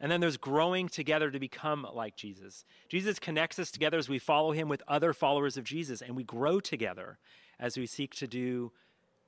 And 0.00 0.12
then 0.12 0.20
there's 0.20 0.36
growing 0.36 0.88
together 0.88 1.30
to 1.30 1.40
become 1.40 1.86
like 1.92 2.14
Jesus. 2.14 2.64
Jesus 2.88 3.18
connects 3.18 3.58
us 3.58 3.70
together 3.70 3.98
as 3.98 4.08
we 4.08 4.18
follow 4.18 4.52
him 4.52 4.68
with 4.68 4.82
other 4.86 5.12
followers 5.12 5.56
of 5.56 5.64
Jesus, 5.64 6.00
and 6.00 6.14
we 6.14 6.22
grow 6.22 6.60
together 6.60 7.18
as 7.58 7.76
we 7.76 7.86
seek 7.86 8.14
to 8.16 8.28
do 8.28 8.70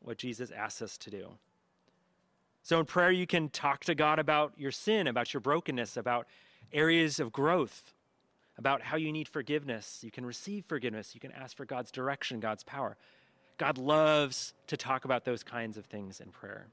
what 0.01 0.17
Jesus 0.17 0.51
asks 0.51 0.81
us 0.81 0.97
to 0.99 1.11
do. 1.11 1.33
So 2.63 2.79
in 2.79 2.87
prayer, 2.87 3.11
you 3.11 3.27
can 3.27 3.49
talk 3.49 3.85
to 3.85 3.95
God 3.95 4.19
about 4.19 4.53
your 4.57 4.71
sin, 4.71 5.07
about 5.07 5.35
your 5.35 5.41
brokenness, 5.41 5.97
about 5.97 6.27
areas 6.73 7.19
of 7.19 7.33
growth, 7.33 7.93
about 8.57 8.83
how 8.83 8.97
you 8.97 9.11
need 9.11 9.27
forgiveness. 9.27 10.01
You 10.05 10.11
can 10.11 10.25
receive 10.25 10.67
forgiveness. 10.67 11.15
You 11.15 11.21
can 11.21 11.33
ask 11.33 11.57
for 11.57 11.65
God's 11.65 11.91
direction, 11.91 12.39
God's 12.39 12.63
power. 12.63 12.97
God 13.61 13.77
loves 13.77 14.55
to 14.69 14.77
talk 14.79 15.05
about 15.05 15.27
those 15.27 15.43
kinds 15.43 15.77
of 15.77 15.85
things 15.85 16.19
in 16.19 16.31
prayer. 16.31 16.69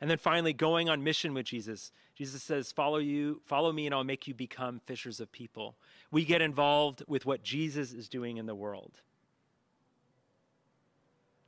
And 0.00 0.08
then 0.08 0.16
finally, 0.16 0.54
going 0.54 0.88
on 0.88 1.04
mission 1.04 1.34
with 1.34 1.44
Jesus. 1.44 1.92
Jesus 2.14 2.42
says, 2.42 2.72
Follow 2.72 2.96
you, 2.96 3.42
follow 3.44 3.72
me, 3.72 3.84
and 3.84 3.94
I'll 3.94 4.04
make 4.04 4.26
you 4.26 4.32
become 4.32 4.80
fishers 4.86 5.20
of 5.20 5.30
people. 5.30 5.76
We 6.10 6.24
get 6.24 6.40
involved 6.40 7.04
with 7.06 7.26
what 7.26 7.42
Jesus 7.42 7.92
is 7.92 8.08
doing 8.08 8.38
in 8.38 8.46
the 8.46 8.54
world. 8.54 9.02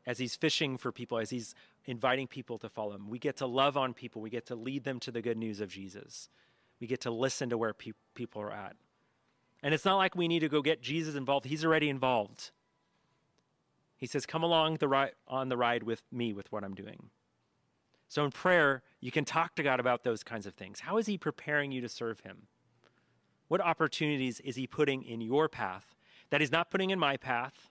As 0.07 0.19
he's 0.19 0.37
fishing 0.37 0.77
for 0.77 0.93
people, 0.93 1.17
as 1.17 1.31
he's 1.31 1.55
inviting 1.87 2.27
people 2.27 2.59
to 2.59 2.69
follow 2.69 2.93
him, 2.93 3.09
we 3.09 3.19
get 3.19 3.39
to 3.39 3.47
love 3.47 3.79
on 3.79 3.95
people. 3.95 4.21
We 4.21 4.29
get 4.29 4.45
to 4.49 4.55
lead 4.57 4.85
them 4.85 5.01
to 5.01 5.11
the 5.11 5.23
good 5.23 5.39
news 5.39 5.63
of 5.63 5.71
Jesus. 5.71 6.29
We 6.81 6.87
get 6.87 7.01
to 7.01 7.11
listen 7.11 7.49
to 7.49 7.57
where 7.57 7.73
pe- 7.73 7.93
people 8.15 8.43
are 8.43 8.53
at. 8.53 8.77
And 9.63 9.73
it's 9.73 9.87
not 9.87 9.97
like 9.97 10.15
we 10.15 10.29
need 10.29 10.41
to 10.41 10.51
go 10.51 10.61
get 10.61 10.83
Jesus 10.83 11.15
involved, 11.15 11.47
he's 11.47 11.65
already 11.65 11.89
involved. 11.89 12.51
He 14.05 14.09
says, 14.09 14.27
Come 14.27 14.43
along 14.43 14.77
the 14.81 14.87
ri- 14.87 15.13
on 15.27 15.49
the 15.49 15.57
ride 15.57 15.83
with 15.83 16.03
me 16.13 16.35
with 16.35 16.53
what 16.53 16.63
I'm 16.63 16.75
doing. 16.75 17.09
So 18.07 18.23
in 18.23 18.33
prayer, 18.33 18.83
you 19.01 19.11
can 19.11 19.25
talk 19.25 19.55
to 19.55 19.63
God 19.63 19.81
about 19.81 20.05
those 20.05 20.23
kinds 20.23 20.45
of 20.45 20.53
things. 20.53 20.81
How 20.81 20.99
is 20.99 21.07
He 21.07 21.17
preparing 21.17 21.73
you 21.73 21.81
to 21.81 21.89
serve 21.89 22.21
Him? 22.21 22.49
What 23.49 23.63
opportunities 23.63 24.41
is 24.41 24.57
He 24.57 24.67
putting 24.67 25.05
in 25.05 25.23
your 25.23 25.49
path 25.49 25.95
that 26.29 26.43
He's 26.43 26.53
not 26.53 26.71
putting 26.71 26.91
in 26.91 26.99
my 26.99 27.17
path, 27.17 27.71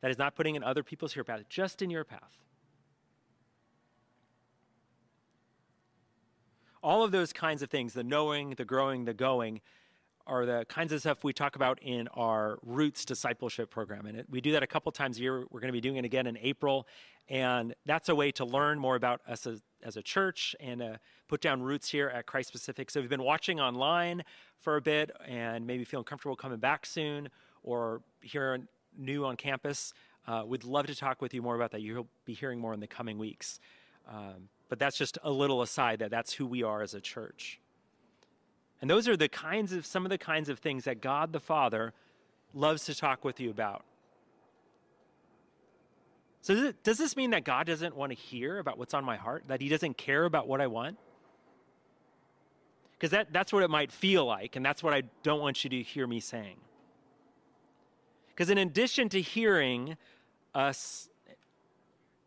that 0.00 0.08
He's 0.08 0.16
not 0.16 0.34
putting 0.34 0.54
in 0.54 0.64
other 0.64 0.82
people's 0.82 1.12
here 1.12 1.22
path, 1.22 1.42
just 1.50 1.82
in 1.82 1.90
your 1.90 2.04
path? 2.04 2.38
All 6.82 7.04
of 7.04 7.10
those 7.10 7.34
kinds 7.34 7.60
of 7.60 7.68
things, 7.68 7.92
the 7.92 8.02
knowing, 8.02 8.54
the 8.54 8.64
growing, 8.64 9.04
the 9.04 9.12
going, 9.12 9.60
are 10.28 10.46
the 10.46 10.64
kinds 10.68 10.92
of 10.92 11.00
stuff 11.00 11.24
we 11.24 11.32
talk 11.32 11.56
about 11.56 11.80
in 11.82 12.06
our 12.08 12.58
Roots 12.62 13.04
discipleship 13.04 13.70
program. 13.70 14.06
And 14.06 14.18
it, 14.18 14.26
we 14.30 14.40
do 14.40 14.52
that 14.52 14.62
a 14.62 14.66
couple 14.66 14.92
times 14.92 15.18
a 15.18 15.22
year. 15.22 15.44
We're 15.50 15.60
going 15.60 15.68
to 15.68 15.72
be 15.72 15.80
doing 15.80 15.96
it 15.96 16.04
again 16.04 16.26
in 16.26 16.36
April. 16.38 16.86
And 17.28 17.74
that's 17.86 18.08
a 18.08 18.14
way 18.14 18.30
to 18.32 18.44
learn 18.44 18.78
more 18.78 18.94
about 18.94 19.20
us 19.26 19.46
as, 19.46 19.62
as 19.82 19.96
a 19.96 20.02
church 20.02 20.54
and 20.60 20.82
uh, 20.82 20.96
put 21.26 21.40
down 21.40 21.62
roots 21.62 21.90
here 21.90 22.08
at 22.08 22.26
Christ 22.26 22.52
Pacific. 22.52 22.90
So 22.90 23.00
if 23.00 23.04
you've 23.04 23.10
been 23.10 23.22
watching 23.22 23.58
online 23.60 24.22
for 24.60 24.76
a 24.76 24.80
bit 24.80 25.10
and 25.26 25.66
maybe 25.66 25.84
feeling 25.84 26.04
comfortable 26.04 26.36
coming 26.36 26.58
back 26.58 26.86
soon 26.86 27.28
or 27.62 28.02
here 28.20 28.58
new 28.96 29.24
on 29.24 29.36
campus, 29.36 29.92
uh, 30.26 30.42
we'd 30.46 30.64
love 30.64 30.86
to 30.86 30.94
talk 30.94 31.22
with 31.22 31.32
you 31.34 31.42
more 31.42 31.56
about 31.56 31.70
that. 31.72 31.80
You'll 31.80 32.08
be 32.24 32.34
hearing 32.34 32.60
more 32.60 32.74
in 32.74 32.80
the 32.80 32.86
coming 32.86 33.18
weeks. 33.18 33.60
Um, 34.08 34.48
but 34.68 34.78
that's 34.78 34.96
just 34.96 35.18
a 35.22 35.30
little 35.30 35.62
aside 35.62 35.98
that 36.00 36.10
that's 36.10 36.32
who 36.32 36.46
we 36.46 36.62
are 36.62 36.82
as 36.82 36.94
a 36.94 37.00
church. 37.00 37.60
And 38.80 38.88
those 38.88 39.08
are 39.08 39.16
the 39.16 39.28
kinds 39.28 39.72
of 39.72 39.84
some 39.84 40.06
of 40.06 40.10
the 40.10 40.18
kinds 40.18 40.48
of 40.48 40.58
things 40.58 40.84
that 40.84 41.00
God 41.00 41.32
the 41.32 41.40
Father 41.40 41.92
loves 42.54 42.84
to 42.84 42.94
talk 42.94 43.24
with 43.24 43.40
you 43.40 43.50
about. 43.50 43.84
So 46.40 46.72
does, 46.82 46.98
this 46.98 47.16
mean 47.16 47.30
that 47.30 47.44
God 47.44 47.66
doesn't 47.66 47.96
want 47.96 48.12
to 48.12 48.16
hear 48.16 48.58
about 48.58 48.78
what's 48.78 48.94
on 48.94 49.04
my 49.04 49.16
heart? 49.16 49.44
That 49.48 49.60
he 49.60 49.68
doesn't 49.68 49.98
care 49.98 50.24
about 50.24 50.46
what 50.46 50.60
I 50.60 50.66
want? 50.66 50.96
Because 52.92 53.10
that, 53.10 53.32
that's 53.32 53.52
what 53.52 53.62
it 53.62 53.70
might 53.70 53.92
feel 53.92 54.24
like, 54.24 54.56
and 54.56 54.64
that's 54.64 54.82
what 54.82 54.94
I 54.94 55.02
don't 55.22 55.40
want 55.40 55.62
you 55.62 55.70
to 55.70 55.82
hear 55.82 56.06
me 56.06 56.20
saying. 56.20 56.56
Because 58.28 58.50
in 58.50 58.58
addition 58.58 59.08
to 59.10 59.20
hearing 59.20 59.96
us, 60.54 61.08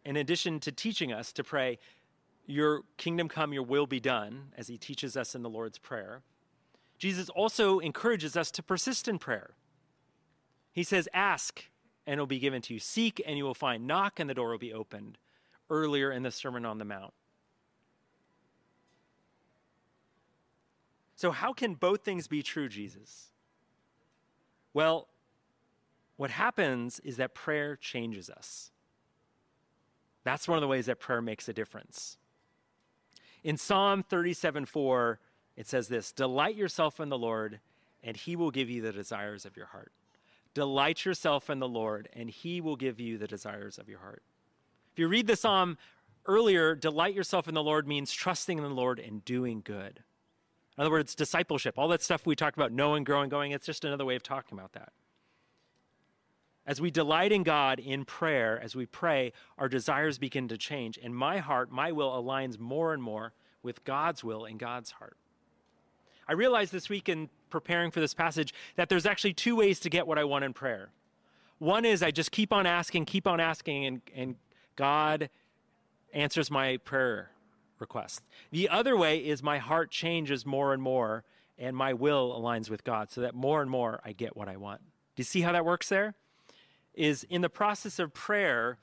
in 0.05 0.17
addition 0.17 0.59
to 0.61 0.71
teaching 0.71 1.11
us 1.11 1.33
to 1.33 1.43
pray, 1.43 1.79
Your 2.45 2.81
kingdom 2.97 3.27
come, 3.27 3.53
your 3.53 3.63
will 3.63 3.87
be 3.87 3.99
done, 3.99 4.49
as 4.57 4.67
he 4.67 4.77
teaches 4.77 5.17
us 5.17 5.35
in 5.35 5.41
the 5.41 5.49
Lord's 5.49 5.77
Prayer, 5.77 6.21
Jesus 7.01 7.29
also 7.29 7.79
encourages 7.79 8.37
us 8.37 8.51
to 8.51 8.61
persist 8.61 9.07
in 9.07 9.17
prayer. 9.17 9.55
He 10.71 10.83
says, 10.83 11.09
Ask, 11.15 11.65
and 12.05 12.19
it 12.19 12.21
will 12.21 12.27
be 12.27 12.37
given 12.37 12.61
to 12.61 12.75
you. 12.75 12.79
Seek, 12.79 13.19
and 13.25 13.39
you 13.39 13.43
will 13.43 13.55
find. 13.55 13.87
Knock, 13.87 14.19
and 14.19 14.29
the 14.29 14.35
door 14.35 14.51
will 14.51 14.59
be 14.59 14.71
opened. 14.71 15.17
Earlier 15.67 16.11
in 16.11 16.21
the 16.21 16.29
Sermon 16.29 16.63
on 16.63 16.77
the 16.77 16.85
Mount. 16.85 17.15
So, 21.15 21.31
how 21.31 21.53
can 21.53 21.73
both 21.73 22.03
things 22.03 22.27
be 22.27 22.43
true, 22.43 22.69
Jesus? 22.69 23.31
Well, 24.71 25.07
what 26.17 26.29
happens 26.29 26.99
is 26.99 27.17
that 27.17 27.33
prayer 27.33 27.75
changes 27.75 28.29
us. 28.29 28.69
That's 30.23 30.47
one 30.47 30.59
of 30.59 30.61
the 30.61 30.67
ways 30.67 30.85
that 30.85 30.99
prayer 30.99 31.19
makes 31.19 31.49
a 31.49 31.53
difference. 31.53 32.19
In 33.43 33.57
Psalm 33.57 34.03
37 34.03 34.67
4, 34.67 35.19
it 35.62 35.67
says 35.67 35.88
this 35.88 36.12
Delight 36.12 36.56
yourself 36.56 37.00
in 37.00 37.10
the 37.10 37.17
Lord, 37.19 37.60
and 38.04 38.17
he 38.17 38.36
will 38.36 38.50
give 38.50 38.67
you 38.67 38.82
the 38.82 38.91
desires 38.91 39.45
of 39.45 39.56
your 39.56 39.67
heart. 39.67 39.91
Delight 40.56 41.06
yourself 41.06 41.52
in 41.52 41.60
the 41.60 41.67
Lord, 41.67 42.10
and 42.13 42.32
he 42.32 42.60
will 42.60 42.76
give 42.76 43.00
you 43.00 43.19
the 43.19 43.28
desires 43.28 43.78
of 43.78 43.88
your 43.88 44.00
heart. 44.00 44.24
If 44.91 44.97
you 44.97 45.08
read 45.08 45.28
the 45.28 45.36
psalm 45.36 45.78
earlier, 46.26 46.74
delight 46.74 47.13
yourself 47.13 47.47
in 47.47 47.54
the 47.54 47.62
Lord 47.62 47.88
means 47.88 48.12
trusting 48.12 48.58
in 48.58 48.63
the 48.63 48.71
Lord 48.71 48.97
and 48.97 49.24
doing 49.24 49.62
good. 49.63 50.02
In 50.78 50.82
other 50.82 50.89
words, 50.89 51.13
discipleship, 51.13 51.78
all 51.78 51.89
that 51.89 52.02
stuff 52.02 52.26
we 52.26 52.36
talked 52.36 52.58
about, 52.58 52.71
knowing, 52.71 53.04
growing, 53.04 53.30
going, 53.30 53.52
it's 53.52 53.67
just 53.67 53.86
another 53.86 54.04
way 54.04 54.15
of 54.15 54.24
talking 54.24 54.58
about 54.58 54.74
that. 54.74 54.91
As 56.65 56.82
we 56.82 56.89
delight 56.89 57.32
in 57.32 57.43
God 57.43 57.78
in 57.78 58.04
prayer, 58.04 58.60
as 58.60 58.76
we 58.76 58.88
pray, 58.88 59.32
our 59.60 59.69
desires 59.69 60.17
begin 60.17 60.47
to 60.47 60.58
change. 60.58 60.97
And 60.97 61.15
my 61.15 61.38
heart, 61.38 61.71
my 61.71 61.91
will 61.91 62.10
aligns 62.12 62.58
more 62.58 62.95
and 62.95 63.04
more 63.04 63.34
with 63.62 63.84
God's 63.84 64.24
will 64.24 64.43
and 64.43 64.58
God's 64.58 64.91
heart. 64.91 65.17
I 66.27 66.34
realized 66.34 66.71
this 66.71 66.89
week 66.89 67.10
in 67.10 67.29
preparing 67.49 67.91
for 67.91 67.99
this 67.99 68.13
passage 68.13 68.53
that 68.75 68.89
there's 68.89 69.05
actually 69.05 69.34
two 69.34 69.55
ways 69.55 69.79
to 69.81 69.89
get 69.89 70.07
what 70.07 70.17
I 70.17 70.23
want 70.23 70.45
in 70.45 70.53
prayer. 70.53 70.89
One 71.60 71.86
is 71.86 72.01
I 72.01 72.12
just 72.12 72.31
keep 72.31 72.51
on 72.51 72.65
asking, 72.65 73.05
keep 73.05 73.27
on 73.27 73.39
asking, 73.39 73.86
and, 73.86 74.01
and 74.15 74.36
God 74.75 75.29
answers 76.13 76.49
my 76.49 76.77
prayer 76.77 77.31
request. 77.79 78.23
The 78.51 78.69
other 78.69 78.95
way 78.97 79.19
is 79.19 79.43
my 79.43 79.57
heart 79.57 79.91
changes 79.91 80.45
more 80.45 80.73
and 80.73 80.81
more, 80.81 81.23
and 81.57 81.75
my 81.75 81.93
will 81.93 82.34
aligns 82.39 82.69
with 82.69 82.84
God 82.84 83.12
so 83.12 83.21
that 83.21 83.36
more 83.36 83.62
and 83.62 83.69
more 83.69 84.01
I 84.03 84.13
get 84.13 84.36
what 84.36 84.47
I 84.47 84.57
want. 84.57 84.81
Do 85.15 85.21
you 85.21 85.25
see 85.25 85.41
how 85.41 85.51
that 85.51 85.65
works 85.65 85.89
there? 85.89 86.15
Is 86.93 87.23
in 87.29 87.41
the 87.41 87.49
process 87.49 87.99
of 87.99 88.13
prayer, 88.13 88.77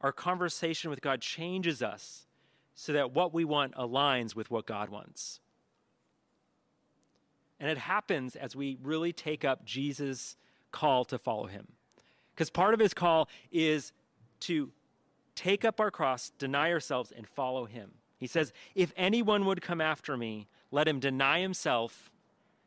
our 0.00 0.12
conversation 0.12 0.90
with 0.90 1.00
God 1.00 1.20
changes 1.20 1.82
us 1.82 2.26
so 2.74 2.92
that 2.92 3.12
what 3.12 3.32
we 3.32 3.44
want 3.44 3.74
aligns 3.74 4.34
with 4.34 4.50
what 4.50 4.66
God 4.66 4.88
wants. 4.88 5.40
And 7.60 7.70
it 7.70 7.78
happens 7.78 8.36
as 8.36 8.56
we 8.56 8.78
really 8.82 9.12
take 9.12 9.44
up 9.44 9.64
Jesus' 9.64 10.36
call 10.72 11.04
to 11.06 11.18
follow 11.18 11.46
him. 11.46 11.68
Because 12.34 12.50
part 12.50 12.74
of 12.74 12.80
his 12.80 12.94
call 12.94 13.28
is 13.52 13.92
to 14.40 14.70
take 15.34 15.64
up 15.64 15.80
our 15.80 15.90
cross, 15.90 16.32
deny 16.38 16.72
ourselves, 16.72 17.12
and 17.16 17.26
follow 17.28 17.64
him. 17.66 17.92
He 18.18 18.26
says, 18.26 18.52
If 18.74 18.92
anyone 18.96 19.44
would 19.46 19.62
come 19.62 19.80
after 19.80 20.16
me, 20.16 20.48
let 20.70 20.88
him 20.88 20.98
deny 20.98 21.40
himself, 21.40 22.10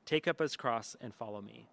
take 0.06 0.28
up 0.28 0.40
his 0.40 0.56
cross, 0.56 0.96
and 1.02 1.14
follow 1.14 1.42
me. 1.42 1.68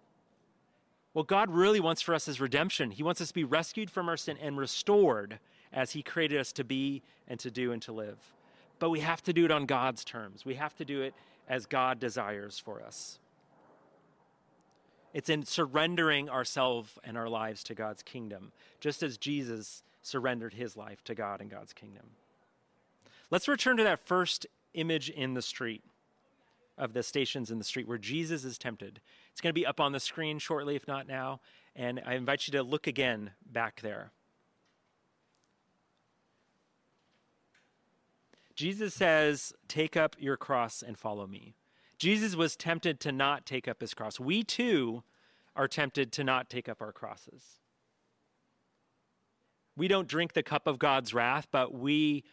What 1.15 1.27
God 1.27 1.49
really 1.49 1.79
wants 1.79 2.01
for 2.01 2.13
us 2.13 2.27
is 2.27 2.41
redemption. 2.41 2.91
He 2.91 3.01
wants 3.01 3.21
us 3.21 3.29
to 3.29 3.33
be 3.33 3.45
rescued 3.45 3.89
from 3.89 4.09
our 4.09 4.17
sin 4.17 4.37
and 4.41 4.57
restored 4.57 5.39
as 5.71 5.91
He 5.91 6.03
created 6.03 6.37
us 6.37 6.51
to 6.51 6.65
be 6.65 7.03
and 7.25 7.39
to 7.39 7.49
do 7.49 7.71
and 7.71 7.81
to 7.83 7.93
live. 7.93 8.17
But 8.79 8.89
we 8.89 8.99
have 8.99 9.23
to 9.23 9.31
do 9.31 9.45
it 9.45 9.51
on 9.51 9.65
God's 9.65 10.03
terms. 10.03 10.43
We 10.43 10.55
have 10.55 10.75
to 10.75 10.83
do 10.83 11.01
it 11.01 11.13
as 11.47 11.65
God 11.65 11.99
desires 11.99 12.59
for 12.59 12.81
us. 12.81 13.19
It's 15.13 15.29
in 15.29 15.45
surrendering 15.45 16.29
ourselves 16.29 16.99
and 17.03 17.17
our 17.17 17.29
lives 17.29 17.63
to 17.65 17.75
God's 17.75 18.03
kingdom, 18.03 18.51
just 18.79 19.01
as 19.01 19.17
Jesus 19.17 19.83
surrendered 20.01 20.53
his 20.53 20.75
life 20.75 21.03
to 21.05 21.15
God 21.15 21.39
and 21.39 21.49
God's 21.49 21.73
kingdom. 21.73 22.07
Let's 23.31 23.47
return 23.47 23.77
to 23.77 23.83
that 23.83 24.05
first 24.05 24.45
image 24.73 25.09
in 25.09 25.33
the 25.33 25.41
street 25.41 25.83
of 26.77 26.93
the 26.93 27.03
stations 27.03 27.49
in 27.49 27.57
the 27.57 27.63
street 27.63 27.87
where 27.87 27.97
Jesus 27.97 28.43
is 28.43 28.57
tempted. 28.57 28.99
It's 29.31 29.41
going 29.41 29.51
to 29.51 29.59
be 29.59 29.65
up 29.65 29.79
on 29.79 29.93
the 29.93 29.99
screen 29.99 30.39
shortly, 30.39 30.75
if 30.75 30.87
not 30.87 31.07
now. 31.07 31.39
And 31.75 32.01
I 32.05 32.15
invite 32.15 32.47
you 32.47 32.51
to 32.53 32.63
look 32.63 32.87
again 32.87 33.31
back 33.49 33.81
there. 33.81 34.11
Jesus 38.55 38.93
says, 38.93 39.53
Take 39.67 39.97
up 39.97 40.15
your 40.17 40.37
cross 40.37 40.81
and 40.81 40.97
follow 40.97 41.27
me. 41.27 41.55
Jesus 41.97 42.35
was 42.35 42.55
tempted 42.55 42.99
to 43.01 43.11
not 43.11 43.45
take 43.45 43.67
up 43.67 43.81
his 43.81 43.93
cross. 43.93 44.19
We 44.19 44.43
too 44.43 45.03
are 45.55 45.67
tempted 45.67 46.11
to 46.13 46.23
not 46.23 46.49
take 46.49 46.67
up 46.67 46.81
our 46.81 46.91
crosses. 46.91 47.59
We 49.77 49.87
don't 49.87 50.07
drink 50.07 50.33
the 50.33 50.43
cup 50.43 50.67
of 50.67 50.79
God's 50.79 51.13
wrath, 51.13 51.47
but 51.51 51.73
we 51.73 52.23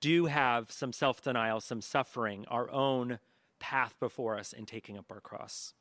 do 0.00 0.26
have 0.26 0.70
some 0.70 0.92
self 0.92 1.22
denial, 1.22 1.60
some 1.60 1.80
suffering, 1.80 2.44
our 2.48 2.70
own 2.70 3.18
path 3.58 3.94
before 3.98 4.38
us 4.38 4.52
in 4.52 4.66
taking 4.66 4.98
up 4.98 5.06
our 5.10 5.20
cross. 5.20 5.72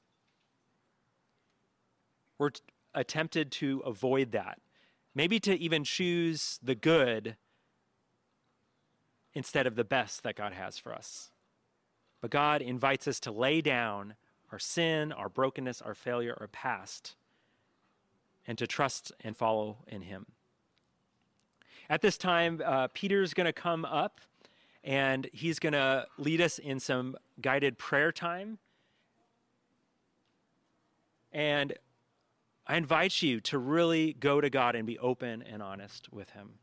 We're 2.37 2.51
t- 2.51 2.61
attempted 2.93 3.51
to 3.53 3.81
avoid 3.85 4.31
that, 4.31 4.59
maybe 5.13 5.39
to 5.41 5.57
even 5.57 5.83
choose 5.83 6.59
the 6.63 6.75
good 6.75 7.35
instead 9.33 9.67
of 9.67 9.75
the 9.75 9.83
best 9.83 10.23
that 10.23 10.35
God 10.35 10.53
has 10.53 10.77
for 10.77 10.93
us. 10.93 11.31
But 12.21 12.31
God 12.31 12.61
invites 12.61 13.07
us 13.07 13.19
to 13.21 13.31
lay 13.31 13.61
down 13.61 14.15
our 14.51 14.59
sin, 14.59 15.11
our 15.11 15.29
brokenness, 15.29 15.81
our 15.81 15.95
failure, 15.95 16.37
our 16.39 16.47
past, 16.47 17.15
and 18.47 18.57
to 18.57 18.67
trust 18.67 19.11
and 19.21 19.35
follow 19.35 19.77
in 19.87 20.03
Him. 20.03 20.27
At 21.89 22.01
this 22.01 22.17
time, 22.17 22.61
uh, 22.63 22.87
Peter's 22.93 23.33
going 23.33 23.45
to 23.45 23.53
come 23.53 23.83
up 23.85 24.21
and 24.83 25.27
he's 25.31 25.59
going 25.59 25.73
to 25.73 26.05
lead 26.17 26.41
us 26.41 26.59
in 26.59 26.79
some 26.79 27.15
guided 27.41 27.77
prayer 27.77 28.11
time. 28.11 28.57
And 31.31 31.73
I 32.67 32.77
invite 32.77 33.21
you 33.21 33.39
to 33.41 33.57
really 33.57 34.13
go 34.13 34.39
to 34.39 34.49
God 34.49 34.75
and 34.75 34.85
be 34.85 34.99
open 34.99 35.41
and 35.41 35.63
honest 35.63 36.11
with 36.11 36.31
Him. 36.31 36.59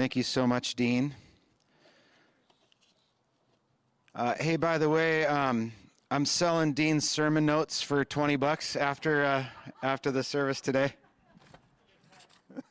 Thank 0.00 0.16
you 0.16 0.22
so 0.22 0.46
much, 0.46 0.76
Dean. 0.76 1.14
Uh, 4.14 4.32
hey, 4.40 4.56
by 4.56 4.78
the 4.78 4.88
way, 4.88 5.26
um, 5.26 5.72
I'm 6.10 6.24
selling 6.24 6.72
Dean's 6.72 7.06
sermon 7.06 7.44
notes 7.44 7.82
for 7.82 8.02
20 8.02 8.36
bucks 8.36 8.76
after 8.76 9.22
uh, 9.22 9.44
after 9.82 10.10
the 10.10 10.22
service 10.22 10.62
today. 10.62 10.94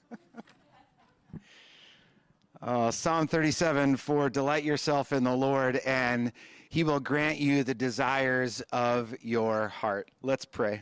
uh, 2.63 2.89
Psalm 2.89 3.27
37 3.27 3.97
For 3.97 4.27
delight 4.31 4.63
yourself 4.63 5.13
in 5.13 5.23
the 5.23 5.35
Lord, 5.35 5.75
and 5.85 6.31
he 6.67 6.83
will 6.83 6.99
grant 6.99 7.37
you 7.37 7.63
the 7.63 7.75
desires 7.75 8.61
of 8.71 9.13
your 9.21 9.67
heart. 9.67 10.09
Let's 10.23 10.45
pray. 10.45 10.81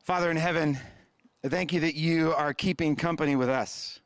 Father 0.00 0.32
in 0.32 0.36
heaven, 0.36 0.80
Thank 1.46 1.74
you 1.74 1.80
that 1.80 1.94
you 1.94 2.32
are 2.32 2.54
keeping 2.54 2.96
company 2.96 3.36
with 3.36 3.50
us. 3.50 4.00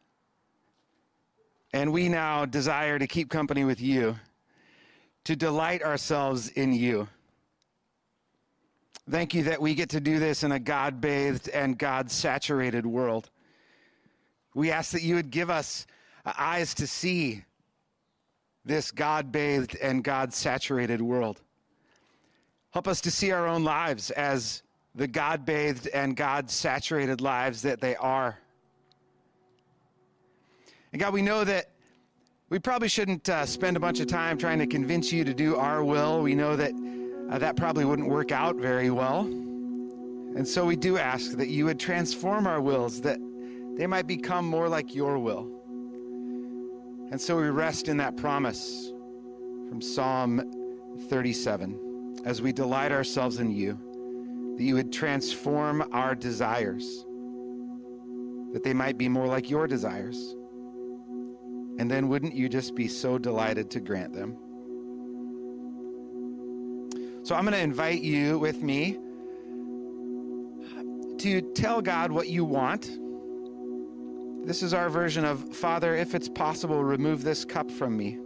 And 1.73 1.93
we 1.93 2.09
now 2.09 2.45
desire 2.47 2.99
to 2.99 3.07
keep 3.07 3.31
company 3.31 3.63
with 3.63 3.81
you, 3.81 4.17
to 5.23 5.37
delight 5.37 5.83
ourselves 5.85 6.49
in 6.49 6.73
you. 6.73 7.07
Thank 9.09 9.35
you 9.35 9.45
that 9.45 9.61
we 9.61 9.77
get 9.77 9.89
to 9.91 10.01
do 10.01 10.19
this 10.19 10.43
in 10.43 10.51
a 10.51 10.59
God 10.59 11.01
bathed 11.01 11.49
and 11.49 11.79
God 11.79 12.11
saturated 12.11 12.85
world. 12.85 13.31
We 14.55 14.73
ask 14.73 14.91
that 14.91 15.03
you 15.03 15.15
would 15.15 15.31
give 15.31 15.49
us 15.49 15.87
eyes 16.27 16.75
to 16.75 16.89
see 16.89 17.45
this 18.65 18.91
God 18.91 19.31
bathed 19.31 19.77
and 19.77 20.03
God 20.03 20.35
saturated 20.35 21.01
world. 21.01 21.41
Help 22.71 22.89
us 22.89 23.01
to 23.03 23.13
see 23.13 23.31
our 23.31 23.47
own 23.47 23.63
lives 23.63 24.11
as 24.11 24.65
the 24.99 25.07
God 25.07 25.47
bathed 25.47 25.87
and 25.87 26.17
God 26.17 26.51
saturated 26.51 27.21
lives 27.21 27.63
that 27.63 27.81
they 27.81 27.95
are. 27.95 28.37
And 30.93 31.01
God, 31.01 31.13
we 31.13 31.23
know 31.23 31.45
that 31.45 31.71
we 32.49 32.59
probably 32.59 32.89
shouldn't 32.89 33.29
uh, 33.29 33.47
spend 33.47 33.77
a 33.77 33.81
bunch 33.81 34.01
of 34.01 34.09
time 34.09 34.39
trying 34.39 34.59
to 34.59 34.67
convince 34.67 35.13
you 35.13 35.23
to 35.23 35.33
do 35.33 35.55
our 35.55 35.85
will. 35.85 36.21
We 36.21 36.35
know 36.35 36.57
that 36.57 36.73
uh, 37.31 37.39
that 37.39 37.55
probably 37.55 37.85
wouldn't 37.85 38.09
work 38.09 38.33
out 38.33 38.57
very 38.57 38.91
well. 38.91 39.21
And 39.21 40.47
so 40.47 40.67
we 40.67 40.75
do 40.75 40.99
ask 40.99 41.37
that 41.37 41.47
you 41.47 41.67
would 41.67 41.79
transform 41.79 42.49
our 42.49 42.61
wills, 42.61 43.01
that 43.03 43.21
they 43.77 43.87
might 43.87 44.09
become 44.09 44.47
more 44.47 44.69
like 44.69 44.97
your 44.97 45.21
will. 45.21 45.49
And 47.13 47.21
so 47.21 47.37
we 47.37 47.51
rest 47.51 47.87
in 47.87 47.99
that 47.99 48.17
promise 48.17 48.91
from 49.69 49.81
Psalm 49.81 50.99
37 51.09 52.23
as 52.25 52.43
we 52.43 52.53
delight 52.53 52.91
ourselves 52.91 53.39
in 53.39 53.53
you 53.53 53.79
that 54.59 54.65
you 54.65 54.75
would 54.75 54.93
transform 54.93 55.89
our 55.93 56.17
desires, 56.17 57.07
that 58.53 58.65
they 58.65 58.75
might 58.75 58.99
be 58.99 59.09
more 59.09 59.29
like 59.29 59.49
your 59.49 59.69
desires. 59.69 60.35
And 61.79 61.89
then 61.89 62.09
wouldn't 62.09 62.35
you 62.35 62.49
just 62.49 62.75
be 62.75 62.89
so 62.89 63.19
delighted 63.19 63.71
to 63.71 63.79
grant 63.79 64.13
them? 64.13 64.37
So 67.23 67.37
I'm 67.37 67.45
going 67.45 67.55
to 67.55 67.61
invite 67.61 68.03
you 68.03 68.41
with 68.41 68.61
me 68.61 68.99
to 71.19 71.41
tell 71.55 71.81
God 71.81 72.11
what 72.11 72.29
you 72.29 72.45
want. 72.45 72.99
This 74.45 74.65
is 74.65 74.75
our 74.75 74.89
version 74.89 75.25
of 75.25 75.55
Father, 75.55 75.95
if 75.95 76.17
it's 76.17 76.29
possible, 76.29 76.83
remove 76.83 77.23
this 77.23 77.45
cup 77.45 77.71
from 77.71 77.97
me. 77.97 78.19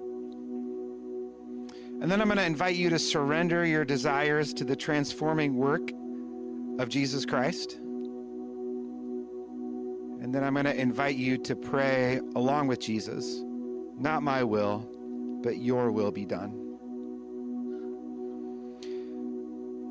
And 2.01 2.11
then 2.11 2.23
I'm 2.23 2.29
going 2.29 2.39
to 2.39 2.45
invite 2.45 2.77
you 2.77 2.89
to 2.89 2.99
surrender 2.99 3.67
your 3.67 3.85
desires 3.85 4.55
to 4.55 4.65
the 4.65 4.75
transforming 4.75 5.57
work 5.57 5.91
of 6.79 6.89
Jesus 6.89 7.25
Christ. 7.25 7.79
And 10.23 10.35
then 10.35 10.45
I'm 10.45 10.55
going 10.55 10.67
to 10.67 10.81
invite 10.81 11.17
you 11.17 11.37
to 11.39 11.57
pray 11.57 12.21
along 12.37 12.69
with 12.69 12.81
Jesus, 12.81 13.43
not 13.99 14.23
my 14.23 14.45
will, 14.45 14.89
but 15.43 15.59
your 15.59 15.91
will 15.91 16.13
be 16.13 16.25
done. 16.25 16.59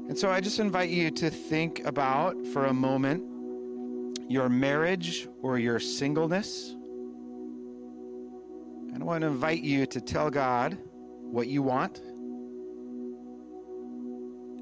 And 0.07 0.17
so 0.17 0.29
I 0.29 0.41
just 0.41 0.59
invite 0.59 0.89
you 0.89 1.11
to 1.11 1.29
think 1.29 1.85
about 1.85 2.35
for 2.47 2.65
a 2.65 2.73
moment 2.73 3.23
your 4.29 4.49
marriage 4.49 5.27
or 5.41 5.59
your 5.59 5.79
singleness. 5.79 6.75
And 8.93 9.01
I 9.01 9.05
want 9.05 9.21
to 9.21 9.27
invite 9.27 9.61
you 9.61 9.85
to 9.87 10.01
tell 10.01 10.29
God 10.29 10.77
what 11.21 11.47
you 11.47 11.61
want 11.61 12.01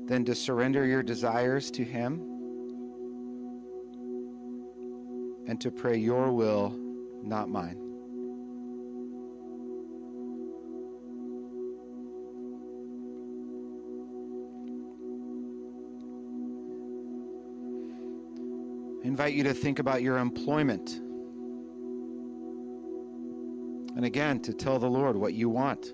than 0.09 0.25
to 0.25 0.33
surrender 0.33 0.87
your 0.87 1.03
desires 1.03 1.69
to 1.69 1.83
Him 1.83 2.19
and 5.47 5.61
to 5.61 5.69
pray 5.69 5.97
your 5.97 6.31
will, 6.31 6.73
not 7.23 7.47
mine. 7.47 7.77
I 19.03 19.07
invite 19.07 19.35
you 19.35 19.43
to 19.43 19.53
think 19.53 19.77
about 19.77 20.01
your 20.01 20.17
employment. 20.17 21.01
And 23.95 24.05
again, 24.05 24.39
to 24.39 24.53
tell 24.53 24.79
the 24.79 24.89
Lord 24.89 25.15
what 25.15 25.35
you 25.35 25.49
want. 25.49 25.93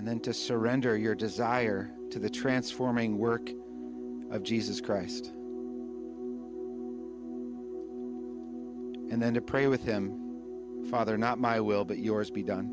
And 0.00 0.08
then 0.08 0.18
to 0.18 0.32
surrender 0.32 0.96
your 0.96 1.14
desire 1.14 1.90
to 2.08 2.18
the 2.18 2.30
transforming 2.30 3.18
work 3.18 3.50
of 4.30 4.42
Jesus 4.42 4.80
Christ. 4.80 5.26
And 9.10 9.20
then 9.20 9.34
to 9.34 9.42
pray 9.42 9.66
with 9.66 9.84
him, 9.84 10.88
Father, 10.90 11.18
not 11.18 11.38
my 11.38 11.60
will, 11.60 11.84
but 11.84 11.98
yours 11.98 12.30
be 12.30 12.42
done. 12.42 12.70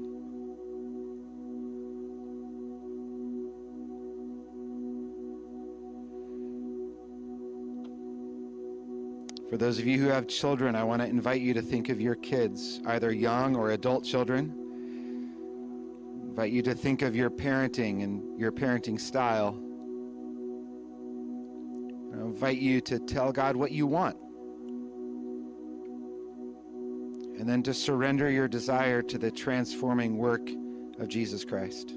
For 9.50 9.58
those 9.58 9.80
of 9.80 9.86
you 9.86 10.00
who 10.00 10.08
have 10.08 10.30
children, 10.30 10.78
I 10.78 10.86
want 10.86 11.02
to 11.02 11.10
invite 11.10 11.42
you 11.42 11.54
to 11.56 11.62
think 11.62 11.90
of 11.90 12.00
your 12.00 12.16
kids, 12.16 12.80
either 12.86 13.12
young 13.12 13.58
or 13.58 13.72
adult 13.72 14.06
children. 14.06 14.67
Invite 16.38 16.54
you 16.54 16.62
to 16.62 16.76
think 16.76 17.02
of 17.02 17.16
your 17.16 17.32
parenting 17.32 18.04
and 18.04 18.40
your 18.40 18.52
parenting 18.52 19.02
style. 19.02 19.58
I 22.14 22.22
invite 22.24 22.60
you 22.60 22.80
to 22.82 23.00
tell 23.00 23.32
God 23.32 23.56
what 23.56 23.72
you 23.72 23.88
want. 23.88 24.16
And 27.40 27.50
then 27.50 27.64
to 27.64 27.74
surrender 27.74 28.30
your 28.30 28.48
desire 28.48 29.02
to 29.02 29.18
the 29.18 29.32
transforming 29.32 30.20
work 30.20 30.48
of 31.00 31.08
Jesus 31.08 31.44
Christ. 31.44 31.90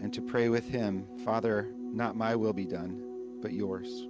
And 0.00 0.10
to 0.14 0.22
pray 0.22 0.48
with 0.48 0.66
Him, 0.66 1.04
Father, 1.26 1.68
not 1.78 2.16
my 2.16 2.34
will 2.34 2.54
be 2.54 2.64
done 2.64 3.02
but 3.42 3.52
yours. 3.52 4.06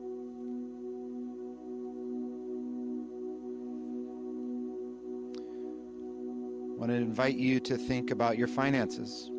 I 6.76 6.78
want 6.78 6.90
to 6.90 6.96
invite 6.96 7.36
you 7.36 7.58
to 7.60 7.78
think 7.78 8.10
about 8.10 8.36
your 8.36 8.48
finances 8.48 9.30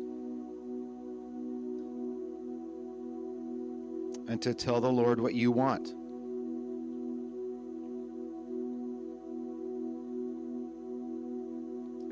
and 4.28 4.42
to 4.42 4.52
tell 4.54 4.80
the 4.80 4.90
Lord 4.90 5.20
what 5.20 5.34
you 5.34 5.52
want. 5.52 5.94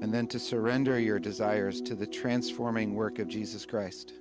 And 0.00 0.14
then 0.14 0.28
to 0.28 0.38
surrender 0.38 0.98
your 1.00 1.18
desires 1.18 1.80
to 1.82 1.96
the 1.96 2.06
transforming 2.06 2.94
work 2.94 3.18
of 3.18 3.26
Jesus 3.26 3.66
Christ. 3.66 4.12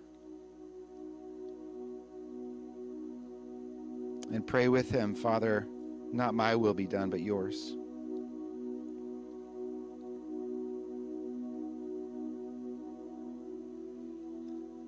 and 4.31 4.45
pray 4.45 4.67
with 4.67 4.89
him, 4.89 5.15
Father, 5.15 5.67
not 6.11 6.33
my 6.33 6.55
will 6.55 6.73
be 6.73 6.87
done, 6.87 7.09
but 7.09 7.21
yours. 7.21 7.75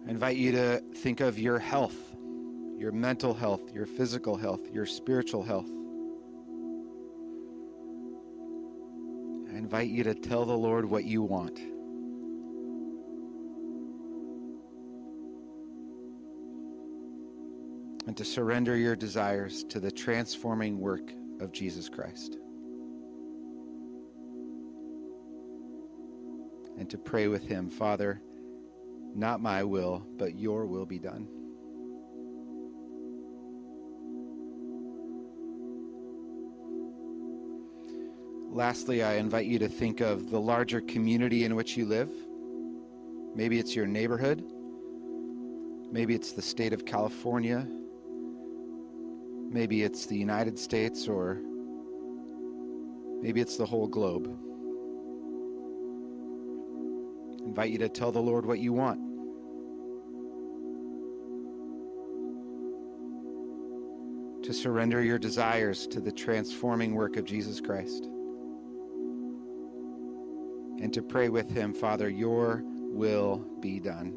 I 0.08 0.10
invite 0.10 0.38
you 0.38 0.54
to 0.54 0.82
think 0.96 1.20
of 1.20 1.38
your 1.38 1.60
health, 1.60 2.16
your 2.78 2.94
mental 2.94 3.34
health, 3.34 3.74
your 3.74 3.86
physical 3.86 4.38
health, 4.38 4.62
your 4.72 4.86
spiritual 4.86 5.44
health. 5.44 5.70
I 9.54 9.58
invite 9.58 9.90
you 9.90 10.06
to 10.06 10.16
tell 10.16 10.46
the 10.46 10.58
Lord 10.58 10.86
what 10.86 11.04
you 11.04 11.24
want. 11.24 11.60
and 18.08 18.16
to 18.16 18.24
surrender 18.24 18.78
your 18.78 18.96
desires 18.96 19.66
to 19.66 19.82
the 19.82 19.92
transforming 19.92 20.80
work 20.80 21.12
of 21.42 21.52
Jesus 21.52 21.90
Christ. 21.90 22.38
And 26.80 26.90
to 26.90 26.98
pray 26.98 27.28
with 27.28 27.46
Him, 27.46 27.70
Father, 27.70 28.22
not 29.18 29.42
my 29.42 29.64
will, 29.64 30.06
but 30.18 30.36
your 30.36 30.68
will 30.68 30.86
be 30.86 31.00
done. 31.00 31.28
Lastly, 38.52 39.04
I 39.04 39.16
invite 39.16 39.48
you 39.48 39.60
to 39.60 39.68
think 39.68 40.02
of 40.02 40.30
the 40.30 40.40
larger 40.40 40.82
community 40.82 41.46
in 41.46 41.56
which 41.56 41.76
you 41.76 41.86
live. 41.86 42.12
Maybe 43.36 43.60
it's 43.60 43.76
your 43.76 43.88
neighborhood. 43.88 44.44
Maybe 45.92 46.14
it's 46.14 46.34
the 46.34 46.42
state 46.42 46.74
of 46.74 46.86
California. 46.86 47.68
Maybe 49.50 49.84
it's 49.84 50.06
the 50.06 50.18
United 50.18 50.60
States 50.60 51.08
or 51.08 51.40
maybe 53.22 53.42
it's 53.42 53.58
the 53.58 53.66
whole 53.66 53.88
globe. 53.88 54.38
invite 57.48 57.72
you 57.72 57.78
to 57.80 57.90
tell 57.90 58.12
the 58.12 58.20
Lord 58.20 58.46
what 58.46 58.60
you 58.60 58.74
want. 58.74 59.07
To 64.48 64.54
surrender 64.54 65.04
your 65.04 65.20
desires 65.20 65.86
to 65.88 66.00
the 66.00 66.10
transforming 66.10 66.96
work 66.96 67.18
of 67.18 67.26
Jesus 67.26 67.60
Christ. 67.60 68.06
And 70.82 70.94
to 70.94 71.02
pray 71.02 71.28
with 71.28 71.50
Him, 71.50 71.74
Father, 71.74 72.08
your 72.08 72.64
will 72.64 73.46
be 73.60 73.82
done. 73.82 74.14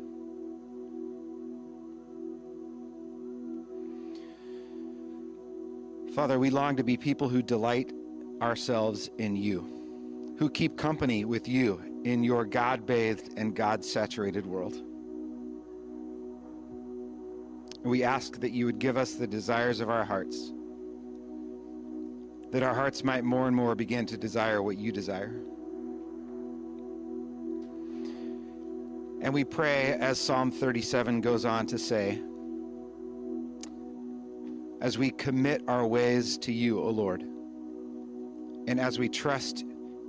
Father, 6.14 6.38
we 6.38 6.50
long 6.50 6.76
to 6.76 6.84
be 6.84 6.96
people 6.96 7.28
who 7.28 7.42
delight 7.42 7.92
ourselves 8.40 9.10
in 9.18 9.34
you, 9.34 10.36
who 10.38 10.48
keep 10.48 10.78
company 10.78 11.24
with 11.24 11.48
you 11.48 11.82
in 12.04 12.22
your 12.22 12.44
God 12.44 12.86
bathed 12.86 13.34
and 13.36 13.56
God 13.56 13.84
saturated 13.84 14.46
world. 14.46 14.80
We 17.82 18.04
ask 18.04 18.40
that 18.40 18.52
you 18.52 18.66
would 18.66 18.78
give 18.78 18.96
us 18.96 19.14
the 19.14 19.26
desires 19.26 19.80
of 19.80 19.88
our 19.88 20.04
hearts, 20.04 20.52
that 22.50 22.62
our 22.62 22.74
hearts 22.74 23.02
might 23.02 23.24
more 23.24 23.46
and 23.46 23.56
more 23.56 23.74
begin 23.74 24.04
to 24.06 24.16
desire 24.16 24.62
what 24.62 24.76
you 24.76 24.92
desire. 24.92 25.34
And 29.22 29.32
we 29.32 29.44
pray, 29.44 29.94
as 30.00 30.18
Psalm 30.18 30.50
37 30.50 31.20
goes 31.20 31.44
on 31.44 31.66
to 31.66 31.78
say, 31.78 32.20
as 34.80 34.96
we 34.96 35.10
commit 35.10 35.62
our 35.68 35.86
ways 35.86 36.38
to 36.38 36.52
you, 36.52 36.80
O 36.80 36.88
Lord, 36.88 37.22
and 38.66 38.80
as 38.80 38.98
we 38.98 39.08
trust 39.08 39.64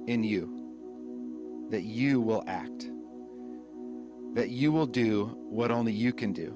in 0.07 0.23
you, 0.23 1.67
that 1.69 1.83
you 1.83 2.21
will 2.21 2.43
act, 2.47 2.89
that 4.33 4.49
you 4.49 4.71
will 4.71 4.85
do 4.85 5.25
what 5.49 5.71
only 5.71 5.91
you 5.91 6.13
can 6.13 6.31
do, 6.31 6.53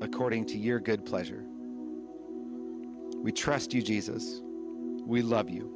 according 0.00 0.46
to 0.46 0.58
your 0.58 0.80
good 0.80 1.04
pleasure. 1.04 1.44
We 3.22 3.32
trust 3.32 3.74
you, 3.74 3.82
Jesus. 3.82 4.40
We 5.04 5.22
love 5.22 5.50
you. 5.50 5.72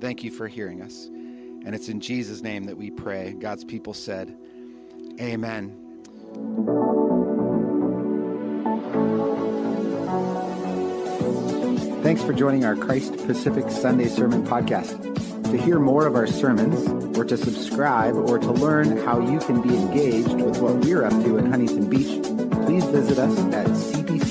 Thank 0.00 0.22
you 0.24 0.30
for 0.30 0.48
hearing 0.48 0.82
us. 0.82 1.06
And 1.06 1.74
it's 1.74 1.88
in 1.88 2.00
Jesus' 2.00 2.42
name 2.42 2.64
that 2.64 2.76
we 2.76 2.90
pray. 2.90 3.32
God's 3.32 3.64
people 3.64 3.94
said, 3.94 4.36
Amen. 5.20 5.80
Thanks 12.02 12.22
for 12.22 12.34
joining 12.34 12.66
our 12.66 12.76
Christ 12.76 13.16
Pacific 13.26 13.70
Sunday 13.70 14.08
Sermon 14.08 14.44
Podcast. 14.44 15.33
To 15.54 15.62
hear 15.62 15.78
more 15.78 16.04
of 16.04 16.16
our 16.16 16.26
sermons, 16.26 17.16
or 17.16 17.24
to 17.24 17.36
subscribe, 17.36 18.16
or 18.16 18.40
to 18.40 18.50
learn 18.50 18.96
how 19.04 19.20
you 19.20 19.38
can 19.38 19.62
be 19.62 19.76
engaged 19.76 20.32
with 20.32 20.58
what 20.58 20.74
we're 20.78 21.04
up 21.04 21.12
to 21.12 21.38
in 21.38 21.48
Huntington 21.48 21.88
Beach, 21.88 22.20
please 22.66 22.84
visit 22.86 23.20
us 23.20 23.38
at 23.54 23.68
cpchb.org. 23.68 24.24